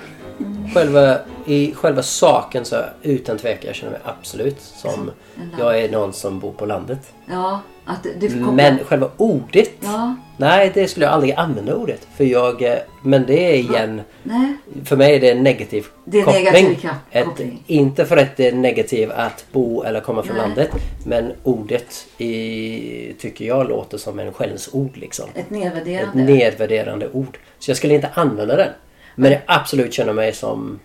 Själva 0.75 1.19
i 1.51 1.75
själva 1.75 2.03
saken 2.03 2.65
så 2.65 2.77
utan 3.03 3.39
tvekan 3.39 3.67
jag 3.67 3.75
känner 3.75 3.93
mig 3.93 4.01
absolut 4.05 4.61
som 4.61 5.11
jag 5.59 5.81
är 5.81 5.89
någon 5.91 6.13
som 6.13 6.41
bor 6.41 6.53
på 6.53 6.67
landet. 6.67 7.13
Ja, 7.31 7.61
att 7.85 8.03
det- 8.03 8.13
det 8.21 8.29
kopplar... 8.29 8.53
Men 8.53 8.79
själva 8.79 9.11
ordet. 9.17 9.71
Ja, 9.81 10.15
Nej, 10.37 10.71
det 10.75 10.89
skulle 10.89 11.07
jag 11.07 11.13
aldrig 11.15 11.35
använda 11.35 11.75
ordet. 11.75 12.09
För 12.17 12.25
jag, 12.25 12.79
men 13.03 13.27
det 13.27 13.55
är 13.55 13.55
igen, 13.55 14.01
nej. 14.23 14.57
för 14.85 14.97
mig 14.97 15.17
är 15.17 15.21
det 15.21 15.31
en 15.31 15.43
negativ 15.43 15.87
Det 16.05 16.19
är 16.21 16.25
koppling. 16.25 16.45
negativ 16.45 16.79
ka- 16.89 16.95
Ett, 17.11 17.25
koppling. 17.25 17.63
inte 17.67 18.05
för 18.07 18.17
att 18.17 18.37
det 18.37 18.49
är 18.49 18.53
negativt 18.53 19.11
att 19.11 19.45
bo 19.53 19.83
eller 19.83 20.01
komma 20.01 20.23
från 20.23 20.37
Nej. 20.37 20.47
landet. 20.47 20.71
Men 21.07 21.33
ordet 21.43 22.07
i, 22.19 23.15
tycker 23.19 23.45
jag 23.45 23.69
låter 23.69 23.99
som 23.99 24.19
en 24.19 24.33
skällsord 24.33 24.97
liksom. 24.97 25.29
Ett 25.35 25.41
Ett 25.41 25.51
nedvärderande. 25.51 26.23
nedvärderande 26.23 27.09
ord. 27.13 27.39
Så 27.59 27.71
jag 27.71 27.77
skulle 27.77 27.95
inte 27.95 28.09
använda 28.15 28.57
den. 28.57 28.69
Men 29.15 29.33
jag 29.33 29.41
absolut 29.47 29.93
känner 29.95 30.13
mig 30.13 30.33
som 30.33 30.79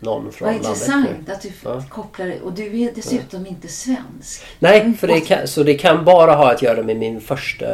någon 0.00 0.32
från 0.32 0.46
Vad 0.46 0.56
intressant 0.56 1.28
att 1.30 1.40
du 1.42 1.52
Ja. 1.64 1.82
kopplar 1.88 2.26
det. 2.26 2.40
Och 2.40 2.52
du 2.52 2.80
är 2.82 2.92
dessutom 2.94 3.46
inte 3.46 3.68
svensk. 3.68 4.42
Nej, 4.58 4.92
för 4.98 5.06
det 5.06 5.20
kan, 5.20 5.48
så 5.48 5.62
det 5.62 5.74
kan 5.74 6.04
bara 6.04 6.32
ha 6.34 6.52
att 6.52 6.62
göra 6.62 6.82
med 6.82 6.96
min 6.96 7.20
första, 7.20 7.66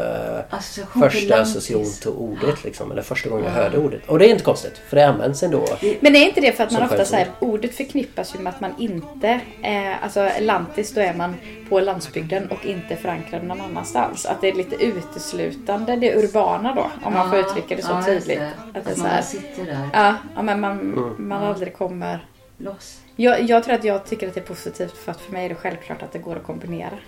Association 0.50 1.02
första 1.02 1.40
association 1.40 1.92
till 2.00 2.10
ordet. 2.10 2.64
Liksom, 2.64 2.90
eller 2.90 3.02
första 3.02 3.28
gången 3.28 3.44
jag 3.44 3.52
hörde 3.52 3.78
ordet. 3.78 4.00
Och 4.08 4.18
det 4.18 4.26
är 4.26 4.30
inte 4.30 4.44
konstigt, 4.44 4.80
för 4.88 4.96
det 4.96 5.06
används 5.08 5.42
ändå. 5.42 5.64
Men 6.00 6.16
är 6.16 6.20
inte 6.26 6.40
det 6.40 6.52
för 6.52 6.64
att 6.64 6.72
man 6.72 6.82
ofta 6.82 7.04
säger 7.04 7.28
ordet 7.38 7.74
förknippas 7.74 8.34
ju 8.34 8.38
med 8.38 8.52
att 8.54 8.60
man 8.60 8.74
inte, 8.78 9.40
eh, 9.62 10.04
alltså 10.04 10.28
lantis 10.40 10.94
då 10.94 11.00
är 11.00 11.14
man 11.14 11.34
på 11.68 11.80
landsbygden 11.80 12.50
och 12.50 12.66
inte 12.66 12.96
förankrad 12.96 13.44
någon 13.44 13.60
annanstans. 13.60 14.26
Att 14.26 14.40
det 14.40 14.48
är 14.48 14.52
lite 14.54 14.76
uteslutande 14.84 15.96
det 15.96 16.16
urbana 16.16 16.74
då, 16.74 16.90
om 17.06 17.12
man 17.14 17.30
får 17.30 17.38
Ja, 17.38 17.46
uttrycka 17.46 17.76
det 17.76 17.82
så 17.82 17.92
ja, 17.92 18.02
tydligt. 18.06 18.38
det. 18.38 18.50
Att 18.80 18.86
Att 18.86 18.94
så 18.96 19.00
man 19.02 19.10
här, 19.10 19.22
sitter 19.22 19.64
där 19.64 19.88
ja, 19.92 20.14
ja, 20.36 20.42
men 20.42 20.60
man, 20.60 20.80
Mm. 20.80 21.14
man 21.28 21.42
aldrig 21.42 21.76
kommer 21.76 22.15
loss. 22.58 23.00
Jag, 23.16 23.42
jag 23.42 23.64
tror 23.64 23.74
att 23.74 23.84
jag 23.84 24.06
tycker 24.06 24.28
att 24.28 24.34
det 24.34 24.40
är 24.40 24.44
positivt 24.44 24.96
för 24.96 25.12
att 25.12 25.20
för 25.20 25.32
mig 25.32 25.44
är 25.44 25.48
det 25.48 25.54
självklart 25.54 26.02
att 26.02 26.12
det 26.12 26.18
går 26.18 26.36
att 26.36 26.44
kombinera. 26.44 26.98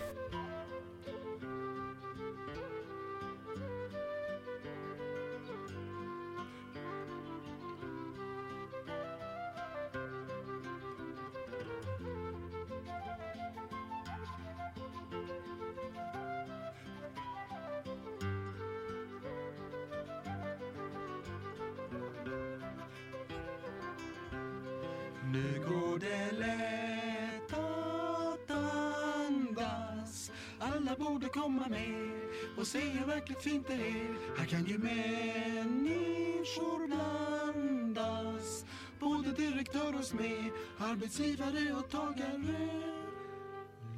Nu 25.32 25.64
går 25.68 25.98
det 25.98 26.32
lätt 26.32 27.52
att 27.52 28.50
andas 28.50 30.30
Alla 30.58 30.96
borde 30.96 31.28
komma 31.28 31.68
med 31.68 32.20
och 32.58 32.66
se 32.66 32.80
hur 32.80 33.06
verkligt 33.06 33.42
fint 33.42 33.66
det 33.66 33.74
är. 33.74 34.38
Här 34.38 34.46
kan 34.46 34.64
ju 34.64 34.78
människor 34.78 36.86
blandas. 36.86 38.64
Både 39.00 39.32
direktör 39.32 39.98
och 39.98 40.04
smed, 40.04 40.50
arbetsgivare 40.78 41.72
och 41.72 41.90
tagare. 41.90 42.82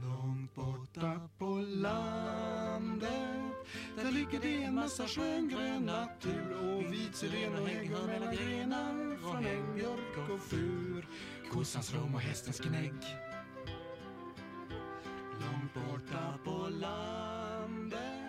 Långt 0.03 0.55
borta 0.55 1.29
på 1.39 1.65
landet 1.69 3.11
Där 3.97 4.13
ligger 4.13 4.41
det 4.41 4.63
en 4.63 4.75
massa 4.75 5.07
sköngrön 5.07 5.83
natur. 5.83 6.57
Och 6.63 6.93
vit 6.93 7.17
syren 7.17 7.63
och 7.63 7.69
hägghörn 7.69 8.07
mellan 8.07 8.37
grenar 8.37 9.17
Från 9.17 9.47
en 9.47 9.75
björk 9.75 10.31
och 10.31 10.41
fur 10.41 10.90
Kossans 11.51 11.95
rom 11.95 12.15
och 12.15 12.21
hästens 12.21 12.61
gnägg. 12.61 12.95
Långt 15.41 15.75
borta 15.75 16.39
på 16.45 16.69
landet 16.69 18.21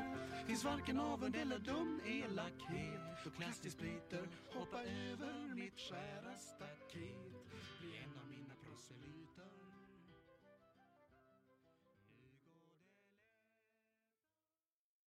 Finns 0.48 0.64
varken 0.64 1.00
avund 1.00 1.36
eller 1.36 1.60
dum 1.60 2.02
elakhet. 2.06 3.02
Då 3.24 3.30
klassdispiter 3.30 4.28
hoppa 4.54 4.84
över 4.84 5.56
mitt 5.56 5.80
skära 5.80 6.38
staket. 6.38 7.32
Bli 7.80 7.98
en 8.04 8.20
av 8.22 8.28
mina 8.30 8.54
proselyter. 8.66 9.71